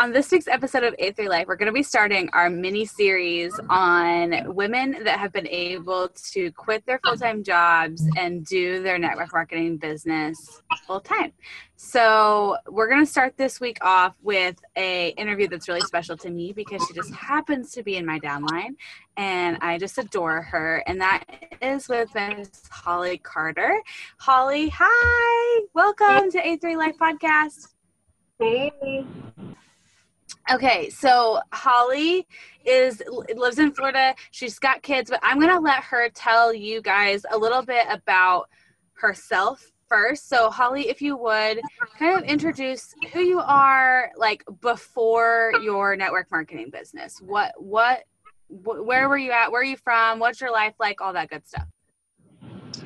on 0.00 0.12
this 0.12 0.30
week's 0.30 0.46
episode 0.46 0.84
of 0.84 0.94
A3 0.98 1.28
Life, 1.28 1.48
we're 1.48 1.56
going 1.56 1.66
to 1.66 1.72
be 1.72 1.82
starting 1.82 2.30
our 2.32 2.48
mini 2.48 2.84
series 2.84 3.58
on 3.68 4.54
women 4.54 5.02
that 5.02 5.18
have 5.18 5.32
been 5.32 5.48
able 5.48 6.08
to 6.32 6.52
quit 6.52 6.86
their 6.86 7.00
full 7.04 7.16
time 7.16 7.42
jobs 7.42 8.04
and 8.16 8.46
do 8.46 8.80
their 8.80 8.96
network 8.96 9.32
marketing 9.32 9.76
business 9.76 10.62
full 10.86 11.00
time. 11.00 11.32
So, 11.74 12.56
we're 12.68 12.88
going 12.88 13.04
to 13.04 13.10
start 13.10 13.36
this 13.36 13.60
week 13.60 13.78
off 13.82 14.14
with 14.22 14.56
a 14.76 15.08
interview 15.10 15.48
that's 15.48 15.68
really 15.68 15.80
special 15.80 16.16
to 16.18 16.30
me 16.30 16.52
because 16.52 16.84
she 16.86 16.94
just 16.94 17.12
happens 17.12 17.72
to 17.72 17.82
be 17.82 17.96
in 17.96 18.06
my 18.06 18.20
downline 18.20 18.76
and 19.16 19.58
I 19.60 19.78
just 19.78 19.98
adore 19.98 20.42
her. 20.42 20.84
And 20.86 21.00
that 21.00 21.24
is 21.60 21.88
with 21.88 22.14
Miss 22.14 22.62
Holly 22.70 23.18
Carter. 23.18 23.82
Holly, 24.18 24.72
hi. 24.72 25.66
Welcome 25.74 26.30
to 26.30 26.40
A3 26.40 26.76
Life 26.76 26.96
Podcast. 26.98 27.68
Hey. 28.38 29.04
Okay, 30.50 30.88
so 30.88 31.40
Holly 31.52 32.26
is 32.64 33.02
lives 33.34 33.58
in 33.58 33.70
Florida. 33.70 34.14
She's 34.30 34.58
got 34.58 34.80
kids, 34.80 35.10
but 35.10 35.20
I'm 35.22 35.38
gonna 35.38 35.60
let 35.60 35.82
her 35.84 36.08
tell 36.08 36.54
you 36.54 36.80
guys 36.80 37.26
a 37.30 37.36
little 37.36 37.62
bit 37.62 37.86
about 37.90 38.48
herself 38.94 39.70
first. 39.88 40.30
So 40.30 40.48
Holly, 40.48 40.88
if 40.88 41.02
you 41.02 41.18
would 41.18 41.60
kind 41.98 42.16
of 42.16 42.24
introduce 42.24 42.94
who 43.12 43.20
you 43.20 43.40
are, 43.40 44.10
like 44.16 44.42
before 44.62 45.52
your 45.62 45.96
network 45.96 46.30
marketing 46.30 46.70
business. 46.70 47.20
What 47.20 47.52
what 47.58 48.04
wh- 48.48 48.86
where 48.86 49.10
were 49.10 49.18
you 49.18 49.32
at? 49.32 49.52
Where 49.52 49.60
are 49.60 49.64
you 49.64 49.76
from? 49.76 50.18
What's 50.18 50.40
your 50.40 50.50
life 50.50 50.74
like? 50.80 51.02
All 51.02 51.12
that 51.12 51.28
good 51.28 51.46
stuff. 51.46 51.66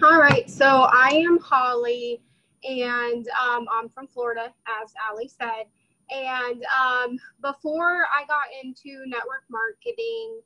All 0.03 0.19
right, 0.19 0.51
so 0.51 0.89
I 0.91 1.11
am 1.11 1.39
Holly, 1.39 2.21
and 2.69 3.29
um, 3.41 3.69
I'm 3.71 3.89
from 3.89 4.09
Florida, 4.09 4.53
as 4.83 4.93
Ali 5.09 5.29
said 5.29 5.67
and 6.13 6.65
um, 6.79 7.19
before 7.43 8.05
I 8.15 8.25
got 8.27 8.47
into 8.63 9.05
network 9.07 9.45
marketing, 9.49 10.41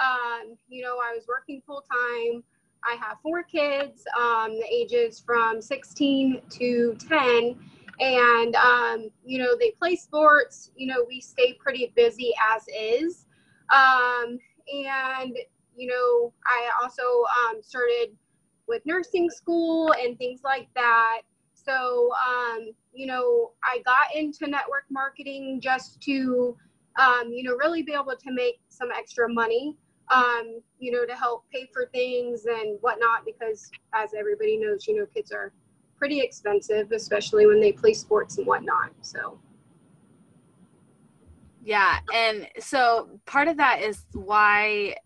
um, 0.00 0.56
you 0.68 0.82
know, 0.82 0.98
I 1.02 1.14
was 1.14 1.26
working 1.28 1.62
full 1.66 1.82
time. 1.82 2.42
I 2.84 2.96
have 2.96 3.18
four 3.22 3.42
kids, 3.44 4.04
um, 4.18 4.54
the 4.58 4.66
ages 4.70 5.22
from 5.24 5.62
16 5.62 6.42
to 6.50 6.96
10. 7.08 7.56
And, 8.00 8.56
um, 8.56 9.10
you 9.24 9.38
know, 9.38 9.56
they 9.58 9.70
play 9.72 9.94
sports. 9.94 10.72
You 10.74 10.88
know, 10.88 11.04
we 11.06 11.20
stay 11.20 11.52
pretty 11.52 11.92
busy 11.94 12.32
as 12.54 12.64
is. 12.68 13.26
Um, 13.70 14.38
and, 14.72 15.36
you 15.76 15.88
know, 15.88 16.32
I 16.46 16.70
also 16.82 17.02
um, 17.02 17.62
started 17.62 18.16
with 18.66 18.82
nursing 18.86 19.30
school 19.30 19.92
and 19.92 20.18
things 20.18 20.40
like 20.42 20.68
that. 20.74 21.20
So, 21.54 22.10
um, 22.26 22.72
you 22.92 23.06
know, 23.06 23.52
I 23.64 23.80
got 23.84 24.14
into 24.14 24.46
network 24.46 24.84
marketing 24.90 25.60
just 25.60 26.00
to, 26.02 26.56
um, 26.98 27.32
you 27.32 27.42
know, 27.42 27.54
really 27.56 27.82
be 27.82 27.92
able 27.92 28.16
to 28.16 28.32
make 28.32 28.60
some 28.68 28.90
extra 28.96 29.32
money, 29.32 29.76
um, 30.10 30.60
you 30.78 30.92
know, 30.92 31.06
to 31.06 31.14
help 31.14 31.44
pay 31.52 31.68
for 31.72 31.86
things 31.92 32.44
and 32.46 32.78
whatnot, 32.80 33.24
because 33.24 33.70
as 33.94 34.10
everybody 34.18 34.58
knows, 34.58 34.86
you 34.86 34.96
know, 34.96 35.06
kids 35.06 35.32
are 35.32 35.52
pretty 35.96 36.20
expensive, 36.20 36.92
especially 36.92 37.46
when 37.46 37.60
they 37.60 37.72
play 37.72 37.94
sports 37.94 38.38
and 38.38 38.46
whatnot. 38.46 38.90
So, 39.00 39.38
yeah. 41.64 42.00
And 42.12 42.48
so 42.58 43.08
part 43.24 43.48
of 43.48 43.56
that 43.56 43.80
is 43.80 44.04
why 44.12 44.96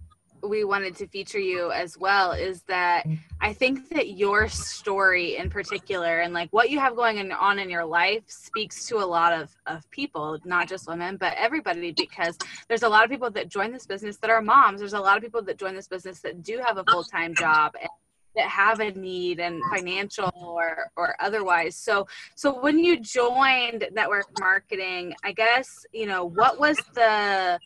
we 0.43 0.65
wanted 0.65 0.97
to 0.97 1.07
feature 1.07 1.39
you 1.39 1.71
as 1.73 1.99
well 1.99 2.33
is 2.33 2.63
that 2.63 3.07
mm. 3.07 3.19
I 3.41 3.53
think 3.53 3.89
that 3.91 4.11
your 4.11 4.49
story 4.49 5.37
in 5.37 5.51
particular 5.51 6.21
and 6.21 6.33
like 6.33 6.51
what 6.51 6.71
you 6.71 6.79
have 6.81 6.97
going 6.97 7.33
on 7.33 7.59
in 7.59 7.71
your 7.71 7.85
life 7.85 8.23
speaks 8.27 8.87
to 8.87 8.99
a 8.99 9.07
lot 9.07 9.33
of, 9.33 9.55
of 9.67 9.89
people, 9.91 10.39
not 10.45 10.69
just 10.69 10.89
women, 10.89 11.17
but 11.17 11.35
everybody, 11.37 11.93
because 11.93 12.39
there's 12.69 12.83
a 12.83 12.89
lot 12.89 13.05
of 13.05 13.11
people 13.11 13.31
that 13.31 13.49
join 13.49 13.73
this 13.73 13.87
business 13.87 14.17
that 14.19 14.31
are 14.31 14.43
moms. 14.43 14.81
There's 14.81 14.95
a 14.95 15.01
lot 15.01 15.17
of 15.17 15.23
people 15.23 15.43
that 15.43 15.59
join 15.59 15.75
this 15.75 15.89
business 15.89 16.21
that 16.21 16.43
do 16.43 16.59
have 16.65 16.79
a 16.79 16.85
full 16.85 17.05
time 17.05 17.35
job 17.35 17.75
and 17.81 17.91
that 18.37 18.49
have 18.49 18.81
a 18.81 18.93
need 18.93 19.41
and 19.41 19.63
financial 19.75 20.31
or 20.37 20.91
or 20.97 21.17
otherwise 21.21 21.75
so 21.75 22.07
so 22.35 22.61
when 22.61 22.79
you 22.79 23.01
joined 23.01 23.89
network 23.93 24.27
marketing 24.39 25.15
i 25.25 25.33
guess 25.33 25.87
you 25.93 26.07
know 26.07 26.25
what 26.27 26.61
was 26.61 26.77
the 26.95 27.59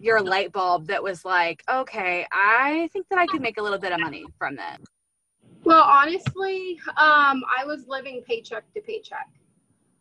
your 0.00 0.20
light 0.20 0.52
bulb 0.52 0.86
that 0.86 1.02
was 1.02 1.24
like, 1.24 1.62
okay, 1.68 2.26
I 2.32 2.88
think 2.92 3.06
that 3.10 3.18
I 3.18 3.26
could 3.26 3.40
make 3.40 3.58
a 3.58 3.62
little 3.62 3.78
bit 3.78 3.92
of 3.92 4.00
money 4.00 4.24
from 4.38 4.56
this? 4.56 4.78
Well, 5.64 5.82
honestly, 5.82 6.78
um, 6.90 7.42
I 7.58 7.64
was 7.66 7.88
living 7.88 8.22
paycheck 8.26 8.72
to 8.74 8.80
paycheck. 8.80 9.28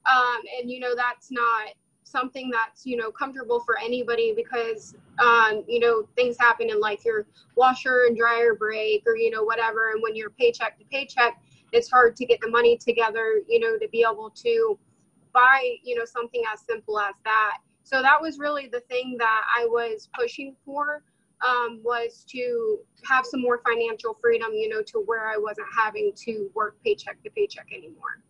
Um, 0.06 0.42
and, 0.60 0.70
you 0.70 0.80
know, 0.80 0.96
that's 0.96 1.32
not 1.32 1.70
something 2.04 2.52
that's, 2.52 2.86
you 2.86 2.98
know, 2.98 3.12
comfortable 3.12 3.60
for 3.62 3.80
anybody 3.80 4.34
because, 4.36 4.96
um, 5.20 5.64
you 5.68 5.80
know, 5.80 6.08
things 6.16 6.38
happen 6.40 6.70
in 6.70 6.80
life. 6.80 7.04
Your 7.04 7.26
washer 7.56 8.06
and 8.08 8.16
dryer 8.16 8.54
break 8.54 9.04
or, 9.08 9.16
you 9.16 9.32
know, 9.32 9.44
whatever. 9.44 9.92
And 9.92 10.04
when 10.04 10.16
you're 10.16 10.30
paycheck 10.30 10.78
to 10.78 10.86
paycheck, 10.86 11.42
it's 11.72 11.90
hard 11.90 12.16
to 12.18 12.26
get 12.26 12.40
the 12.42 12.50
money 12.50 12.78
together, 12.78 13.42
you 13.48 13.60
know, 13.60 13.78
to 13.80 13.88
be 13.90 14.06
able 14.10 14.30
to 14.30 14.78
buy, 15.34 15.78
you 15.84 15.96
know, 15.96 16.06
something 16.06 16.44
as 16.54 16.62
simple 16.62 17.00
as 17.00 17.16
that 17.24 17.58
so 17.86 18.02
that 18.02 18.20
was 18.20 18.40
really 18.40 18.68
the 18.68 18.82
thing 18.82 19.16
that 19.20 19.42
I 19.58 19.66
was 19.66 20.10
pushing 20.20 20.56
for 20.66 21.04
um, 21.48 21.80
was 21.84 22.26
to 22.30 22.80
have 23.08 23.26
some 23.26 23.42
more 23.42 23.62
financial 23.64 24.18
freedom, 24.20 24.54
you 24.54 24.70
know, 24.70 24.82
to 24.82 25.04
where 25.06 25.30
I 25.30 25.38
wasn't 25.38 25.68
having 25.76 26.12
to 26.26 26.50
work 26.56 26.78
paycheck 26.84 27.22
to 27.24 27.30
paycheck 27.30 27.68
anymore. 27.72 28.22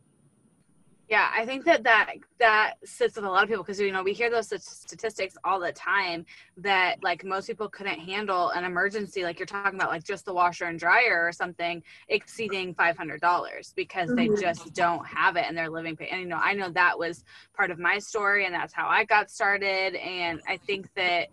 Yeah, 1.08 1.30
I 1.32 1.46
think 1.46 1.66
that 1.66 1.84
that 1.84 2.14
that 2.40 2.76
sits 2.84 3.16
with 3.16 3.26
a 3.26 3.30
lot 3.30 3.44
of 3.44 3.50
people 3.50 3.64
because 3.64 3.80
you 3.80 3.92
know 3.92 4.02
we 4.02 4.14
hear 4.14 4.32
those 4.32 4.48
statistics 4.48 5.38
all 5.44 5.60
the 5.60 5.72
time 5.72 6.26
that 6.58 7.04
like 7.04 7.24
most 7.24 7.46
people 7.46 7.70
couldn't 7.70 8.00
handle 8.00 8.50
an 8.50 8.64
emergency 8.64 9.24
like 9.24 9.38
you're 9.38 9.46
talking 9.46 9.80
about 9.80 9.90
like 9.90 10.04
just 10.04 10.26
the 10.26 10.34
washer 10.34 10.66
and 10.66 10.80
dryer 10.80 11.24
or 11.24 11.32
something 11.32 11.84
exceeding 12.08 12.74
five 12.74 12.98
hundred 12.98 13.22
dollars 13.22 13.72
because 13.76 14.10
mm-hmm. 14.10 14.34
they 14.34 14.42
just 14.42 14.74
don't 14.74 15.06
have 15.06 15.36
it 15.36 15.46
and 15.48 15.56
they're 15.56 15.70
living 15.70 15.96
pay. 15.96 16.08
And 16.08 16.22
you 16.22 16.28
know 16.28 16.40
I 16.42 16.54
know 16.54 16.70
that 16.72 16.98
was 16.98 17.24
part 17.56 17.70
of 17.70 17.78
my 17.78 18.00
story 18.00 18.46
and 18.46 18.56
that's 18.56 18.74
how 18.74 18.88
I 18.88 19.06
got 19.06 19.30
started 19.30 19.96
and 19.96 20.42
I 20.48 20.58
think 20.58 20.92
that 20.96 21.28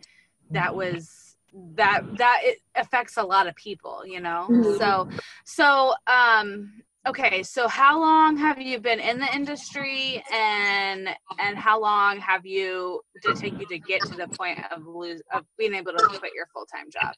that 0.50 0.76
was 0.76 1.36
that 1.76 2.02
that 2.18 2.40
it 2.42 2.58
affects 2.74 3.16
a 3.16 3.22
lot 3.22 3.46
of 3.46 3.54
people 3.56 4.06
you 4.06 4.20
know 4.20 4.46
mm-hmm. 4.50 4.76
so 4.78 5.08
so 5.44 5.94
um 6.06 6.82
okay 7.06 7.42
so 7.42 7.66
how 7.66 8.00
long 8.00 8.36
have 8.36 8.60
you 8.60 8.78
been 8.78 9.00
in 9.00 9.18
the 9.18 9.34
industry 9.34 10.22
and 10.32 11.08
and 11.40 11.56
how 11.56 11.80
long 11.80 12.18
have 12.20 12.46
you 12.46 13.00
did 13.22 13.36
it 13.36 13.40
take 13.40 13.58
you 13.58 13.66
to 13.66 13.78
get 13.78 14.00
to 14.02 14.14
the 14.16 14.28
point 14.28 14.58
of 14.70 14.86
lose 14.86 15.20
of 15.32 15.44
being 15.58 15.74
able 15.74 15.92
to 15.92 16.04
quit 16.04 16.32
your 16.34 16.46
full-time 16.52 16.86
job? 16.90 17.14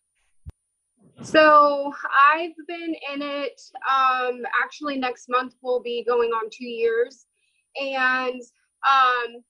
So 1.22 1.92
i've 2.32 2.54
been 2.66 2.94
in 3.14 3.22
it 3.22 3.60
um 3.88 4.42
actually 4.62 4.98
next 4.98 5.28
month 5.28 5.54
will 5.62 5.82
be 5.82 6.04
going 6.06 6.30
on 6.30 6.48
two 6.50 6.66
years 6.66 7.26
and 7.76 8.40
um 8.88 9.42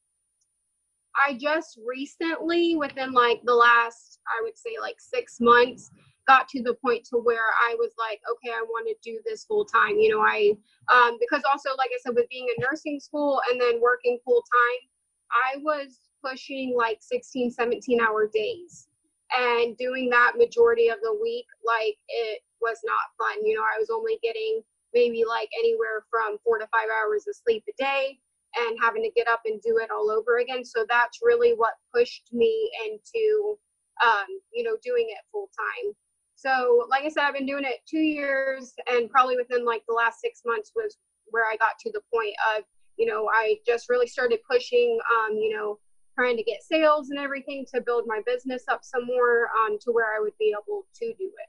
i 1.24 1.34
just 1.38 1.78
recently 1.86 2.76
within 2.76 3.12
like 3.12 3.40
the 3.44 3.54
last 3.54 4.18
i 4.28 4.42
would 4.42 4.56
say 4.58 4.70
like 4.80 4.96
six 4.98 5.38
months 5.40 5.90
got 6.26 6.48
to 6.48 6.62
the 6.62 6.74
point 6.74 7.04
to 7.10 7.18
where 7.18 7.52
I 7.62 7.74
was 7.78 7.92
like, 7.98 8.20
okay, 8.32 8.52
I 8.54 8.62
want 8.62 8.88
to 8.88 8.94
do 9.02 9.20
this 9.26 9.44
full 9.44 9.64
time. 9.64 9.98
You 9.98 10.10
know, 10.10 10.22
I 10.22 10.52
um, 10.92 11.18
because 11.20 11.42
also 11.50 11.70
like 11.76 11.90
I 11.94 11.98
said, 12.02 12.14
with 12.14 12.28
being 12.28 12.48
in 12.56 12.62
nursing 12.62 13.00
school 13.00 13.40
and 13.50 13.60
then 13.60 13.80
working 13.80 14.18
full 14.24 14.42
time, 14.42 14.90
I 15.32 15.58
was 15.62 15.98
pushing 16.24 16.74
like 16.76 16.98
16, 17.00 17.50
17 17.50 18.00
hour 18.00 18.30
days 18.32 18.88
and 19.36 19.76
doing 19.76 20.08
that 20.10 20.32
majority 20.36 20.88
of 20.88 20.98
the 21.02 21.18
week. 21.20 21.46
Like 21.64 21.96
it 22.08 22.42
was 22.60 22.78
not 22.84 23.12
fun. 23.18 23.44
You 23.44 23.56
know, 23.56 23.62
I 23.62 23.78
was 23.78 23.90
only 23.90 24.18
getting 24.22 24.62
maybe 24.94 25.24
like 25.28 25.48
anywhere 25.58 26.04
from 26.10 26.38
four 26.44 26.58
to 26.58 26.66
five 26.68 26.88
hours 26.88 27.26
of 27.28 27.34
sleep 27.36 27.64
a 27.68 27.82
day 27.82 28.18
and 28.56 28.78
having 28.80 29.02
to 29.02 29.10
get 29.10 29.28
up 29.28 29.40
and 29.44 29.60
do 29.60 29.78
it 29.78 29.90
all 29.90 30.10
over 30.10 30.38
again. 30.38 30.64
So 30.64 30.86
that's 30.88 31.18
really 31.22 31.52
what 31.52 31.74
pushed 31.92 32.28
me 32.32 32.70
into, 32.86 33.58
um, 34.02 34.26
you 34.52 34.62
know, 34.62 34.76
doing 34.82 35.06
it 35.08 35.18
full 35.32 35.50
time. 35.58 35.92
So, 36.36 36.86
like 36.90 37.04
I 37.04 37.08
said, 37.08 37.24
I've 37.24 37.34
been 37.34 37.46
doing 37.46 37.64
it 37.64 37.80
two 37.88 37.98
years, 37.98 38.74
and 38.90 39.08
probably 39.10 39.36
within 39.36 39.64
like 39.64 39.82
the 39.88 39.94
last 39.94 40.20
six 40.20 40.42
months 40.44 40.72
was 40.74 40.96
where 41.26 41.44
I 41.44 41.56
got 41.56 41.78
to 41.80 41.92
the 41.92 42.00
point 42.12 42.34
of, 42.56 42.64
you 42.96 43.06
know, 43.06 43.28
I 43.32 43.56
just 43.66 43.88
really 43.88 44.06
started 44.06 44.40
pushing, 44.48 44.98
um, 45.16 45.36
you 45.36 45.56
know, 45.56 45.78
trying 46.14 46.36
to 46.36 46.42
get 46.42 46.62
sales 46.62 47.10
and 47.10 47.18
everything 47.18 47.64
to 47.74 47.80
build 47.80 48.04
my 48.06 48.20
business 48.26 48.64
up 48.68 48.80
some 48.84 49.06
more 49.06 49.48
um, 49.58 49.78
to 49.80 49.90
where 49.90 50.16
I 50.16 50.20
would 50.20 50.36
be 50.38 50.52
able 50.52 50.86
to 51.00 51.06
do 51.06 51.26
it. 51.26 51.48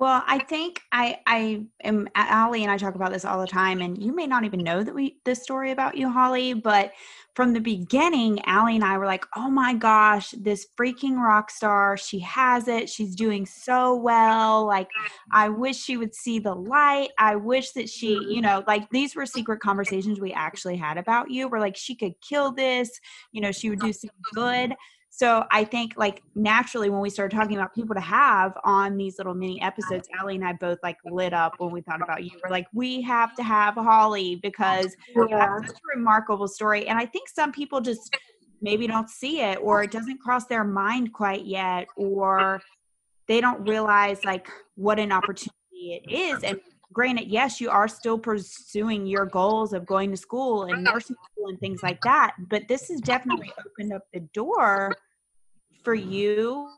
Well, 0.00 0.24
I 0.26 0.38
think 0.38 0.80
I 0.92 1.18
I 1.26 1.66
am 1.84 2.08
Allie 2.14 2.62
and 2.62 2.72
I 2.72 2.78
talk 2.78 2.94
about 2.94 3.12
this 3.12 3.26
all 3.26 3.38
the 3.38 3.46
time, 3.46 3.82
and 3.82 4.02
you 4.02 4.14
may 4.14 4.26
not 4.26 4.44
even 4.44 4.60
know 4.60 4.82
that 4.82 4.94
we 4.94 5.18
this 5.26 5.42
story 5.42 5.72
about 5.72 5.94
you, 5.94 6.08
Holly, 6.08 6.54
but 6.54 6.92
from 7.34 7.52
the 7.52 7.60
beginning, 7.60 8.40
Allie 8.46 8.76
and 8.76 8.84
I 8.84 8.96
were 8.96 9.04
like, 9.04 9.26
oh 9.36 9.50
my 9.50 9.74
gosh, 9.74 10.30
this 10.30 10.66
freaking 10.78 11.18
rock 11.18 11.50
star, 11.50 11.98
she 11.98 12.18
has 12.20 12.66
it. 12.66 12.88
She's 12.88 13.14
doing 13.14 13.44
so 13.44 13.94
well. 13.94 14.66
Like, 14.66 14.88
I 15.32 15.50
wish 15.50 15.76
she 15.76 15.98
would 15.98 16.14
see 16.14 16.38
the 16.38 16.54
light. 16.54 17.10
I 17.18 17.36
wish 17.36 17.72
that 17.72 17.90
she, 17.90 18.12
you 18.12 18.20
mm-hmm. 18.20 18.40
know, 18.40 18.64
like 18.66 18.88
these 18.88 19.14
were 19.14 19.26
secret 19.26 19.60
conversations 19.60 20.18
we 20.18 20.32
actually 20.32 20.76
had 20.76 20.96
about 20.96 21.30
you. 21.30 21.46
We're 21.46 21.60
like, 21.60 21.76
she 21.76 21.94
could 21.94 22.14
kill 22.26 22.52
this, 22.52 22.90
you 23.32 23.42
know, 23.42 23.52
she 23.52 23.68
would 23.68 23.80
do 23.80 23.92
some 23.92 24.10
good. 24.32 24.74
So 25.12 25.44
I 25.50 25.64
think 25.64 25.94
like 25.96 26.22
naturally 26.36 26.88
when 26.88 27.00
we 27.00 27.10
started 27.10 27.36
talking 27.36 27.56
about 27.56 27.74
people 27.74 27.94
to 27.96 28.00
have 28.00 28.56
on 28.64 28.96
these 28.96 29.18
little 29.18 29.34
mini 29.34 29.60
episodes, 29.60 30.08
Allie 30.18 30.36
and 30.36 30.44
I 30.44 30.52
both 30.52 30.78
like 30.84 30.96
lit 31.04 31.34
up 31.34 31.54
when 31.58 31.72
we 31.72 31.80
thought 31.80 32.00
about 32.00 32.22
you. 32.22 32.30
We're 32.42 32.50
like, 32.50 32.68
we 32.72 33.02
have 33.02 33.34
to 33.34 33.42
have 33.42 33.74
Holly 33.74 34.36
because 34.36 34.96
yeah. 35.14 35.26
that's 35.30 35.72
such 35.72 35.76
a 35.76 35.98
remarkable 35.98 36.46
story. 36.46 36.86
And 36.86 36.96
I 36.96 37.06
think 37.06 37.28
some 37.28 37.50
people 37.50 37.80
just 37.80 38.16
maybe 38.62 38.86
don't 38.86 39.10
see 39.10 39.40
it 39.40 39.58
or 39.60 39.82
it 39.82 39.90
doesn't 39.90 40.20
cross 40.20 40.46
their 40.46 40.64
mind 40.64 41.12
quite 41.12 41.44
yet 41.44 41.88
or 41.96 42.60
they 43.26 43.40
don't 43.40 43.68
realize 43.68 44.24
like 44.24 44.48
what 44.76 45.00
an 45.00 45.10
opportunity 45.10 45.54
it 45.80 46.10
is. 46.10 46.44
And 46.44 46.60
granted, 46.92 47.28
yes, 47.28 47.60
you 47.60 47.70
are 47.70 47.88
still 47.88 48.18
pursuing 48.18 49.06
your 49.06 49.26
goals 49.26 49.72
of 49.72 49.86
going 49.86 50.10
to 50.10 50.16
school 50.16 50.64
and 50.64 50.82
nursing 50.82 51.16
school 51.32 51.48
and 51.48 51.60
things 51.60 51.82
like 51.82 52.00
that, 52.02 52.34
but 52.48 52.66
this 52.68 52.88
has 52.88 53.00
definitely 53.00 53.52
opened 53.64 53.92
up 53.92 54.02
the 54.12 54.20
door 54.32 54.94
for 55.84 55.94
you 55.94 56.68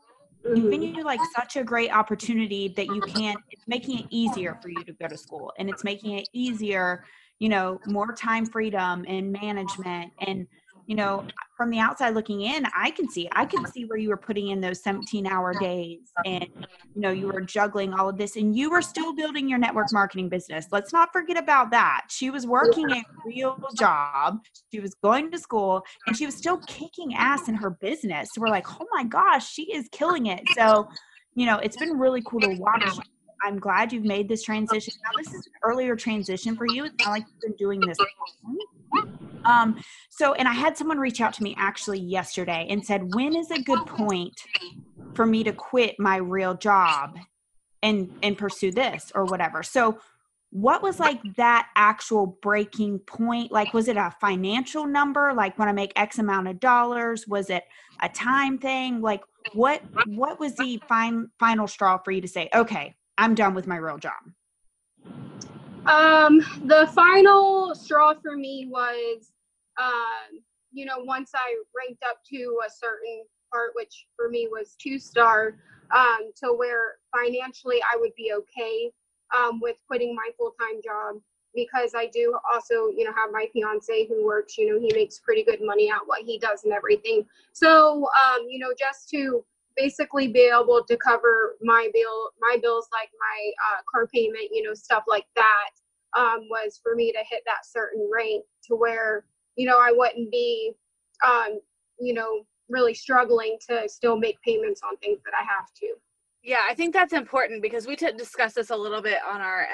giving 0.43 0.81
mm-hmm. 0.81 0.95
you 0.95 1.03
like 1.03 1.19
such 1.35 1.55
a 1.55 1.63
great 1.63 1.91
opportunity 1.91 2.67
that 2.75 2.87
you 2.87 2.99
can't 3.01 3.39
it's 3.49 3.67
making 3.67 3.99
it 3.99 4.05
easier 4.09 4.57
for 4.61 4.69
you 4.69 4.83
to 4.83 4.93
go 4.93 5.07
to 5.07 5.17
school 5.17 5.53
and 5.57 5.69
it's 5.69 5.83
making 5.83 6.17
it 6.17 6.27
easier 6.33 7.05
you 7.39 7.47
know 7.47 7.79
more 7.85 8.13
time 8.13 8.45
freedom 8.45 9.05
and 9.07 9.31
management 9.31 10.11
and 10.19 10.45
you 10.85 10.95
know, 10.95 11.25
from 11.55 11.69
the 11.69 11.79
outside 11.79 12.13
looking 12.13 12.41
in, 12.41 12.65
I 12.75 12.91
can 12.91 13.09
see, 13.09 13.29
I 13.31 13.45
can 13.45 13.65
see 13.67 13.85
where 13.85 13.97
you 13.97 14.09
were 14.09 14.17
putting 14.17 14.49
in 14.49 14.59
those 14.59 14.83
17 14.83 15.25
hour 15.27 15.53
days 15.59 15.99
and, 16.25 16.47
you 16.93 17.01
know, 17.01 17.11
you 17.11 17.27
were 17.27 17.41
juggling 17.41 17.93
all 17.93 18.09
of 18.09 18.17
this 18.17 18.35
and 18.35 18.55
you 18.55 18.69
were 18.69 18.81
still 18.81 19.13
building 19.13 19.47
your 19.47 19.59
network 19.59 19.87
marketing 19.93 20.29
business. 20.29 20.67
Let's 20.71 20.91
not 20.91 21.13
forget 21.13 21.37
about 21.37 21.71
that. 21.71 22.05
She 22.09 22.29
was 22.29 22.45
working 22.45 22.91
a 22.91 23.03
real 23.25 23.57
job. 23.77 24.39
She 24.71 24.79
was 24.79 24.93
going 24.95 25.31
to 25.31 25.37
school 25.37 25.83
and 26.07 26.17
she 26.17 26.25
was 26.25 26.35
still 26.35 26.57
kicking 26.67 27.13
ass 27.15 27.47
in 27.47 27.55
her 27.55 27.69
business. 27.69 28.29
So 28.33 28.41
we're 28.41 28.49
like, 28.49 28.65
oh 28.81 28.87
my 28.91 29.03
gosh, 29.03 29.49
she 29.49 29.73
is 29.73 29.87
killing 29.91 30.25
it. 30.25 30.41
So, 30.55 30.89
you 31.35 31.45
know, 31.45 31.57
it's 31.59 31.77
been 31.77 31.97
really 31.97 32.21
cool 32.25 32.41
to 32.41 32.55
watch 32.55 32.99
I'm 33.43 33.59
glad 33.59 33.91
you've 33.91 34.05
made 34.05 34.29
this 34.29 34.41
transition. 34.41 34.93
Now, 35.03 35.11
this 35.17 35.33
is 35.33 35.45
an 35.47 35.51
earlier 35.63 35.95
transition 35.97 36.55
for 36.55 36.65
you. 36.65 36.85
It's 36.85 36.95
not 36.99 37.09
like 37.09 37.25
you've 37.27 37.41
been 37.41 37.57
doing 37.57 37.81
this. 37.81 37.97
Um, 39.45 39.81
so, 40.09 40.33
and 40.33 40.47
I 40.47 40.53
had 40.53 40.77
someone 40.77 40.97
reach 40.99 41.21
out 41.21 41.33
to 41.33 41.43
me 41.43 41.55
actually 41.57 41.99
yesterday 41.99 42.67
and 42.69 42.85
said, 42.85 43.13
when 43.13 43.35
is 43.35 43.51
a 43.51 43.61
good 43.61 43.85
point 43.85 44.39
for 45.13 45.25
me 45.25 45.43
to 45.43 45.51
quit 45.51 45.95
my 45.99 46.17
real 46.17 46.53
job 46.53 47.17
and 47.81 48.09
and 48.21 48.37
pursue 48.37 48.71
this 48.71 49.11
or 49.13 49.25
whatever? 49.25 49.63
So, 49.63 49.99
what 50.51 50.83
was 50.83 50.99
like 50.99 51.19
that 51.37 51.69
actual 51.75 52.27
breaking 52.27 52.99
point? 52.99 53.51
Like, 53.51 53.73
was 53.73 53.87
it 53.87 53.97
a 53.97 54.13
financial 54.21 54.85
number? 54.85 55.33
Like, 55.33 55.57
when 55.57 55.67
I 55.67 55.71
make 55.71 55.91
X 55.95 56.19
amount 56.19 56.47
of 56.47 56.59
dollars? 56.59 57.27
Was 57.27 57.49
it 57.49 57.63
a 58.01 58.09
time 58.09 58.59
thing? 58.59 59.01
Like, 59.01 59.21
what 59.53 59.81
what 60.07 60.39
was 60.39 60.55
the 60.55 60.81
fine 60.87 61.29
final 61.39 61.67
straw 61.67 61.97
for 61.97 62.11
you 62.11 62.21
to 62.21 62.27
say, 62.27 62.49
okay, 62.53 62.95
I'm 63.17 63.35
done 63.35 63.55
with 63.55 63.67
my 63.67 63.77
real 63.77 63.97
job? 63.97 64.13
Um, 65.85 66.39
the 66.63 66.89
final 66.95 67.75
straw 67.75 68.13
for 68.13 68.37
me 68.37 68.67
was, 68.69 69.32
um, 69.81 70.41
you 70.71 70.85
know, 70.85 70.99
once 70.99 71.31
I 71.35 71.55
ranked 71.75 72.03
up 72.03 72.17
to 72.31 72.59
a 72.65 72.69
certain 72.69 73.23
part, 73.51 73.71
which 73.75 74.07
for 74.15 74.29
me 74.29 74.47
was 74.51 74.75
two 74.81 74.97
star, 74.99 75.55
um, 75.95 76.31
to 76.43 76.53
where 76.53 76.95
financially 77.15 77.81
I 77.81 77.97
would 77.99 78.15
be 78.15 78.33
okay 78.33 78.91
um, 79.35 79.59
with 79.61 79.77
quitting 79.87 80.15
my 80.15 80.29
full 80.37 80.53
time 80.59 80.81
job 80.83 81.21
because 81.55 81.93
I 81.95 82.07
do 82.07 82.35
also, 82.51 82.87
you 82.87 83.03
know, 83.03 83.13
have 83.13 83.31
my 83.31 83.45
fiance 83.53 84.07
who 84.07 84.25
works, 84.25 84.57
you 84.57 84.73
know, 84.73 84.79
he 84.79 84.91
makes 84.95 85.19
pretty 85.19 85.43
good 85.43 85.59
money 85.61 85.91
at 85.91 86.01
what 86.05 86.23
he 86.23 86.39
does 86.39 86.63
and 86.63 86.73
everything. 86.73 87.25
So, 87.53 88.07
um, 88.25 88.47
you 88.49 88.57
know, 88.57 88.73
just 88.77 89.09
to 89.09 89.45
basically 89.75 90.27
be 90.27 90.51
able 90.53 90.83
to 90.87 90.97
cover 90.97 91.55
my 91.61 91.89
bill 91.93 92.31
my 92.39 92.57
bills 92.61 92.87
like 92.91 93.09
my 93.19 93.51
uh, 93.71 93.81
car 93.91 94.07
payment 94.13 94.49
you 94.51 94.61
know 94.61 94.73
stuff 94.73 95.03
like 95.07 95.25
that 95.35 95.69
um, 96.15 96.41
was 96.49 96.79
for 96.83 96.95
me 96.95 97.11
to 97.11 97.17
hit 97.29 97.41
that 97.45 97.65
certain 97.65 98.07
rank 98.13 98.43
to 98.63 98.75
where 98.75 99.25
you 99.55 99.67
know 99.67 99.77
i 99.79 99.91
wouldn't 99.91 100.31
be 100.31 100.73
um, 101.25 101.59
you 101.99 102.13
know 102.13 102.43
really 102.69 102.93
struggling 102.93 103.57
to 103.69 103.87
still 103.87 104.17
make 104.17 104.41
payments 104.41 104.81
on 104.87 104.97
things 104.97 105.19
that 105.25 105.33
i 105.39 105.43
have 105.43 105.67
to. 105.75 105.87
Yeah 106.43 106.61
i 106.69 106.73
think 106.73 106.93
that's 106.93 107.13
important 107.13 107.61
because 107.61 107.87
we 107.87 107.95
t- 107.95 108.11
discussed 108.17 108.55
this 108.55 108.69
a 108.69 108.75
little 108.75 109.01
bit 109.01 109.19
on 109.29 109.41
our 109.41 109.67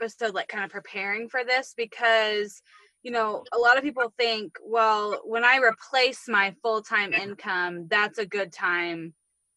episode 0.00 0.34
like 0.34 0.48
kind 0.48 0.64
of 0.64 0.70
preparing 0.70 1.28
for 1.28 1.44
this 1.44 1.74
because 1.76 2.62
you 3.02 3.10
know, 3.10 3.42
a 3.54 3.58
lot 3.58 3.78
of 3.78 3.82
people 3.82 4.12
think, 4.18 4.58
well, 4.62 5.22
when 5.24 5.42
I 5.42 5.56
replace 5.56 6.28
my 6.28 6.54
full 6.62 6.82
time 6.82 7.14
income, 7.14 7.86
that's 7.88 8.18
a 8.18 8.26
good 8.26 8.52
time 8.52 9.14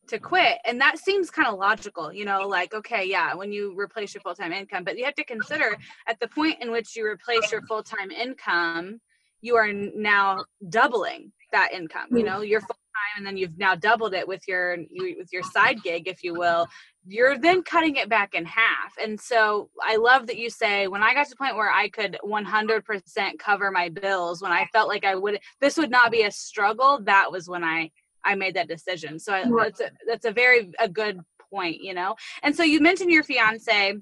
to 0.07 0.19
quit. 0.19 0.59
And 0.65 0.79
that 0.81 0.97
seems 0.97 1.29
kind 1.29 1.47
of 1.47 1.57
logical 1.57 2.11
you 2.11 2.25
know 2.25 2.41
like 2.47 2.73
okay 2.73 3.05
yeah 3.05 3.33
when 3.33 3.51
you 3.51 3.73
replace 3.77 4.13
your 4.13 4.21
full-time 4.21 4.51
income 4.51 4.83
but 4.83 4.97
you 4.97 5.05
have 5.05 5.15
to 5.15 5.23
consider 5.23 5.77
at 6.07 6.19
the 6.19 6.27
point 6.27 6.61
in 6.61 6.71
which 6.71 6.95
you 6.95 7.05
replace 7.05 7.51
your 7.51 7.61
full-time 7.63 8.11
income 8.11 8.99
you 9.43 9.55
are 9.55 9.71
now 9.71 10.43
doubling 10.69 11.31
that 11.51 11.71
income 11.71 12.07
you 12.11 12.23
mm. 12.23 12.25
know 12.25 12.41
your 12.41 12.61
full 12.61 12.69
time 12.69 13.17
and 13.17 13.25
then 13.25 13.37
you've 13.37 13.57
now 13.57 13.75
doubled 13.75 14.13
it 14.13 14.27
with 14.27 14.41
your 14.47 14.77
with 14.97 15.27
your 15.31 15.43
side 15.43 15.81
gig 15.83 16.07
if 16.07 16.23
you 16.23 16.33
will 16.33 16.67
you're 17.05 17.37
then 17.37 17.61
cutting 17.61 17.97
it 17.97 18.09
back 18.09 18.33
in 18.33 18.45
half 18.45 18.93
and 19.01 19.19
so 19.19 19.69
i 19.83 19.95
love 19.97 20.25
that 20.25 20.37
you 20.37 20.49
say 20.49 20.87
when 20.87 21.03
i 21.03 21.13
got 21.13 21.25
to 21.25 21.29
the 21.29 21.35
point 21.35 21.55
where 21.55 21.71
i 21.71 21.87
could 21.89 22.17
100% 22.23 23.39
cover 23.39 23.69
my 23.69 23.89
bills 23.89 24.41
when 24.41 24.51
i 24.51 24.65
felt 24.73 24.87
like 24.87 25.05
i 25.05 25.13
would 25.13 25.39
this 25.61 25.77
would 25.77 25.91
not 25.91 26.11
be 26.11 26.23
a 26.23 26.31
struggle 26.31 26.99
that 27.03 27.31
was 27.31 27.47
when 27.47 27.63
i 27.63 27.89
I 28.25 28.35
made 28.35 28.55
that 28.55 28.67
decision. 28.67 29.19
So 29.19 29.33
I, 29.33 29.43
that's 29.57 29.81
a, 29.81 29.91
that's 30.07 30.25
a 30.25 30.31
very 30.31 30.71
a 30.79 30.87
good 30.87 31.19
point, 31.51 31.81
you 31.81 31.93
know. 31.93 32.15
And 32.41 32.55
so 32.55 32.63
you 32.63 32.79
mentioned 32.79 33.11
your 33.11 33.23
fiance 33.23 33.95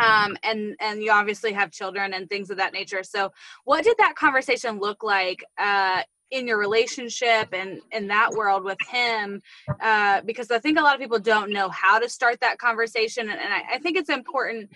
um 0.00 0.36
and 0.42 0.76
and 0.80 1.02
you 1.02 1.10
obviously 1.10 1.52
have 1.52 1.70
children 1.70 2.14
and 2.14 2.28
things 2.28 2.50
of 2.50 2.58
that 2.58 2.72
nature. 2.72 3.02
So 3.02 3.32
what 3.64 3.84
did 3.84 3.96
that 3.98 4.14
conversation 4.16 4.78
look 4.78 5.02
like 5.02 5.44
uh 5.58 6.02
in 6.30 6.46
your 6.46 6.58
relationship 6.58 7.48
and 7.52 7.80
in 7.90 8.08
that 8.08 8.30
world 8.32 8.64
with 8.64 8.78
him? 8.88 9.42
Uh, 9.80 10.22
because 10.22 10.50
i 10.50 10.58
think 10.58 10.78
a 10.78 10.82
lot 10.82 10.94
of 10.94 11.00
people 11.00 11.18
don't 11.18 11.50
know 11.50 11.68
how 11.68 11.98
to 11.98 12.08
start 12.08 12.40
that 12.40 12.58
conversation. 12.58 13.28
And, 13.28 13.38
and 13.38 13.52
I, 13.52 13.74
I, 13.74 13.78
think 13.78 13.96
it's 13.96 14.08
important 14.08 14.70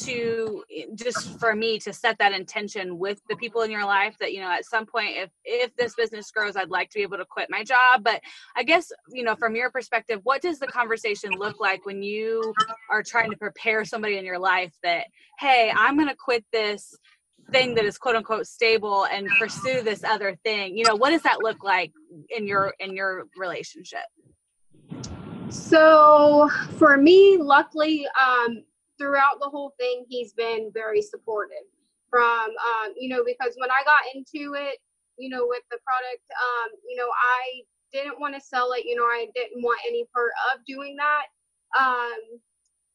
to 0.00 0.62
just 0.94 1.38
for 1.38 1.54
me 1.54 1.78
to 1.78 1.92
set 1.92 2.18
that 2.18 2.32
intention 2.32 2.98
with 2.98 3.20
the 3.28 3.36
people 3.36 3.62
in 3.62 3.70
your 3.70 3.84
life 3.84 4.16
that 4.20 4.32
you 4.32 4.40
know 4.40 4.50
at 4.50 4.64
some 4.64 4.86
point 4.86 5.16
if 5.16 5.30
if 5.44 5.74
this 5.76 5.94
business 5.94 6.30
grows 6.30 6.56
i'd 6.56 6.70
like 6.70 6.90
to 6.90 6.98
be 6.98 7.02
able 7.02 7.16
to 7.16 7.24
quit 7.24 7.48
my 7.50 7.64
job. 7.64 8.02
But 8.02 8.20
i 8.56 8.62
guess 8.62 8.92
you 9.10 9.22
know 9.22 9.34
from 9.36 9.56
your 9.56 9.70
perspective 9.70 10.20
what 10.24 10.42
does 10.42 10.58
the 10.58 10.66
conversation 10.66 11.30
look 11.38 11.60
like 11.60 11.86
when 11.86 12.02
you 12.02 12.54
are 12.90 13.02
trying 13.02 13.30
to 13.30 13.36
prepare 13.36 13.84
somebody 13.84 14.18
in 14.18 14.24
your 14.24 14.38
life 14.38 14.74
that 14.82 15.06
hey 15.38 15.72
i'm 15.76 15.96
going 15.96 16.08
to 16.08 16.16
quit 16.16 16.44
this 16.52 16.94
thing 17.50 17.74
that 17.74 17.84
is 17.84 17.98
quote 17.98 18.16
unquote 18.16 18.46
stable 18.46 19.06
and 19.06 19.28
pursue 19.38 19.82
this 19.82 20.04
other 20.04 20.36
thing. 20.44 20.76
You 20.76 20.84
know 20.84 20.96
what 20.96 21.10
does 21.10 21.22
that 21.22 21.42
look 21.42 21.62
like 21.62 21.92
in 22.30 22.46
your 22.46 22.74
in 22.80 22.94
your 22.94 23.24
relationship? 23.36 24.00
So 25.48 26.48
for 26.76 26.96
me 26.96 27.38
luckily 27.38 28.06
um 28.20 28.64
throughout 28.98 29.40
the 29.40 29.48
whole 29.48 29.74
thing, 29.78 30.04
he's 30.08 30.32
been 30.32 30.70
very 30.72 31.02
supportive. 31.02 31.64
From 32.10 32.22
um, 32.22 32.94
you 32.96 33.08
know, 33.08 33.24
because 33.26 33.54
when 33.58 33.70
I 33.70 33.82
got 33.84 34.02
into 34.14 34.54
it, 34.54 34.78
you 35.18 35.28
know, 35.28 35.44
with 35.48 35.62
the 35.70 35.78
product, 35.84 36.22
um, 36.32 36.70
you 36.88 36.96
know, 36.96 37.08
I 37.08 37.62
didn't 37.92 38.20
want 38.20 38.34
to 38.34 38.40
sell 38.40 38.72
it. 38.72 38.84
You 38.84 38.96
know, 38.96 39.04
I 39.04 39.26
didn't 39.34 39.62
want 39.62 39.80
any 39.86 40.06
part 40.14 40.30
of 40.52 40.64
doing 40.66 40.96
that. 40.96 41.26
Um, 41.78 42.40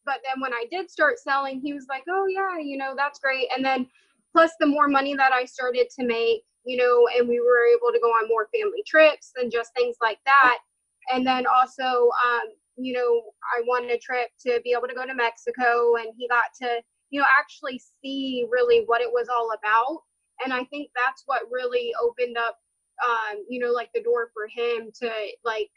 but 0.05 0.19
then 0.25 0.41
when 0.41 0.53
I 0.53 0.65
did 0.71 0.89
start 0.89 1.19
selling, 1.19 1.61
he 1.61 1.73
was 1.73 1.85
like, 1.89 2.03
"Oh 2.09 2.25
yeah, 2.27 2.57
you 2.59 2.77
know, 2.77 2.93
that's 2.95 3.19
great." 3.19 3.47
And 3.55 3.63
then 3.63 3.87
plus 4.31 4.51
the 4.59 4.65
more 4.65 4.87
money 4.87 5.15
that 5.15 5.33
I 5.33 5.45
started 5.45 5.87
to 5.99 6.05
make, 6.05 6.43
you 6.65 6.77
know, 6.77 7.07
and 7.17 7.27
we 7.27 7.39
were 7.39 7.65
able 7.65 7.91
to 7.91 7.99
go 7.99 8.09
on 8.09 8.27
more 8.27 8.47
family 8.53 8.83
trips 8.87 9.31
and 9.35 9.51
just 9.51 9.71
things 9.75 9.97
like 10.01 10.19
that. 10.25 10.59
And 11.11 11.25
then 11.25 11.45
also, 11.47 11.83
um, 11.83 12.47
you 12.77 12.93
know, 12.93 13.21
I 13.55 13.61
wanted 13.65 13.91
a 13.91 13.97
trip 13.97 14.29
to 14.45 14.59
be 14.63 14.73
able 14.77 14.87
to 14.87 14.95
go 14.95 15.05
to 15.05 15.13
Mexico 15.13 15.95
and 15.95 16.07
he 16.17 16.27
got 16.27 16.45
to, 16.61 16.81
you 17.09 17.19
know, 17.19 17.27
actually 17.39 17.81
see 18.01 18.45
really 18.49 18.83
what 18.85 19.01
it 19.01 19.09
was 19.11 19.27
all 19.27 19.51
about. 19.57 20.01
And 20.43 20.53
I 20.53 20.63
think 20.65 20.89
that's 20.95 21.23
what 21.25 21.51
really 21.51 21.91
opened 22.01 22.37
up, 22.37 22.57
um, 23.03 23.43
you 23.49 23.59
know, 23.59 23.71
like 23.71 23.89
the 23.93 24.01
door 24.01 24.31
for 24.33 24.47
him 24.47 24.91
to 25.01 25.11
like 25.43 25.69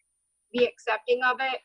be 0.53 0.65
accepting 0.65 1.21
of 1.25 1.39
it. 1.41 1.61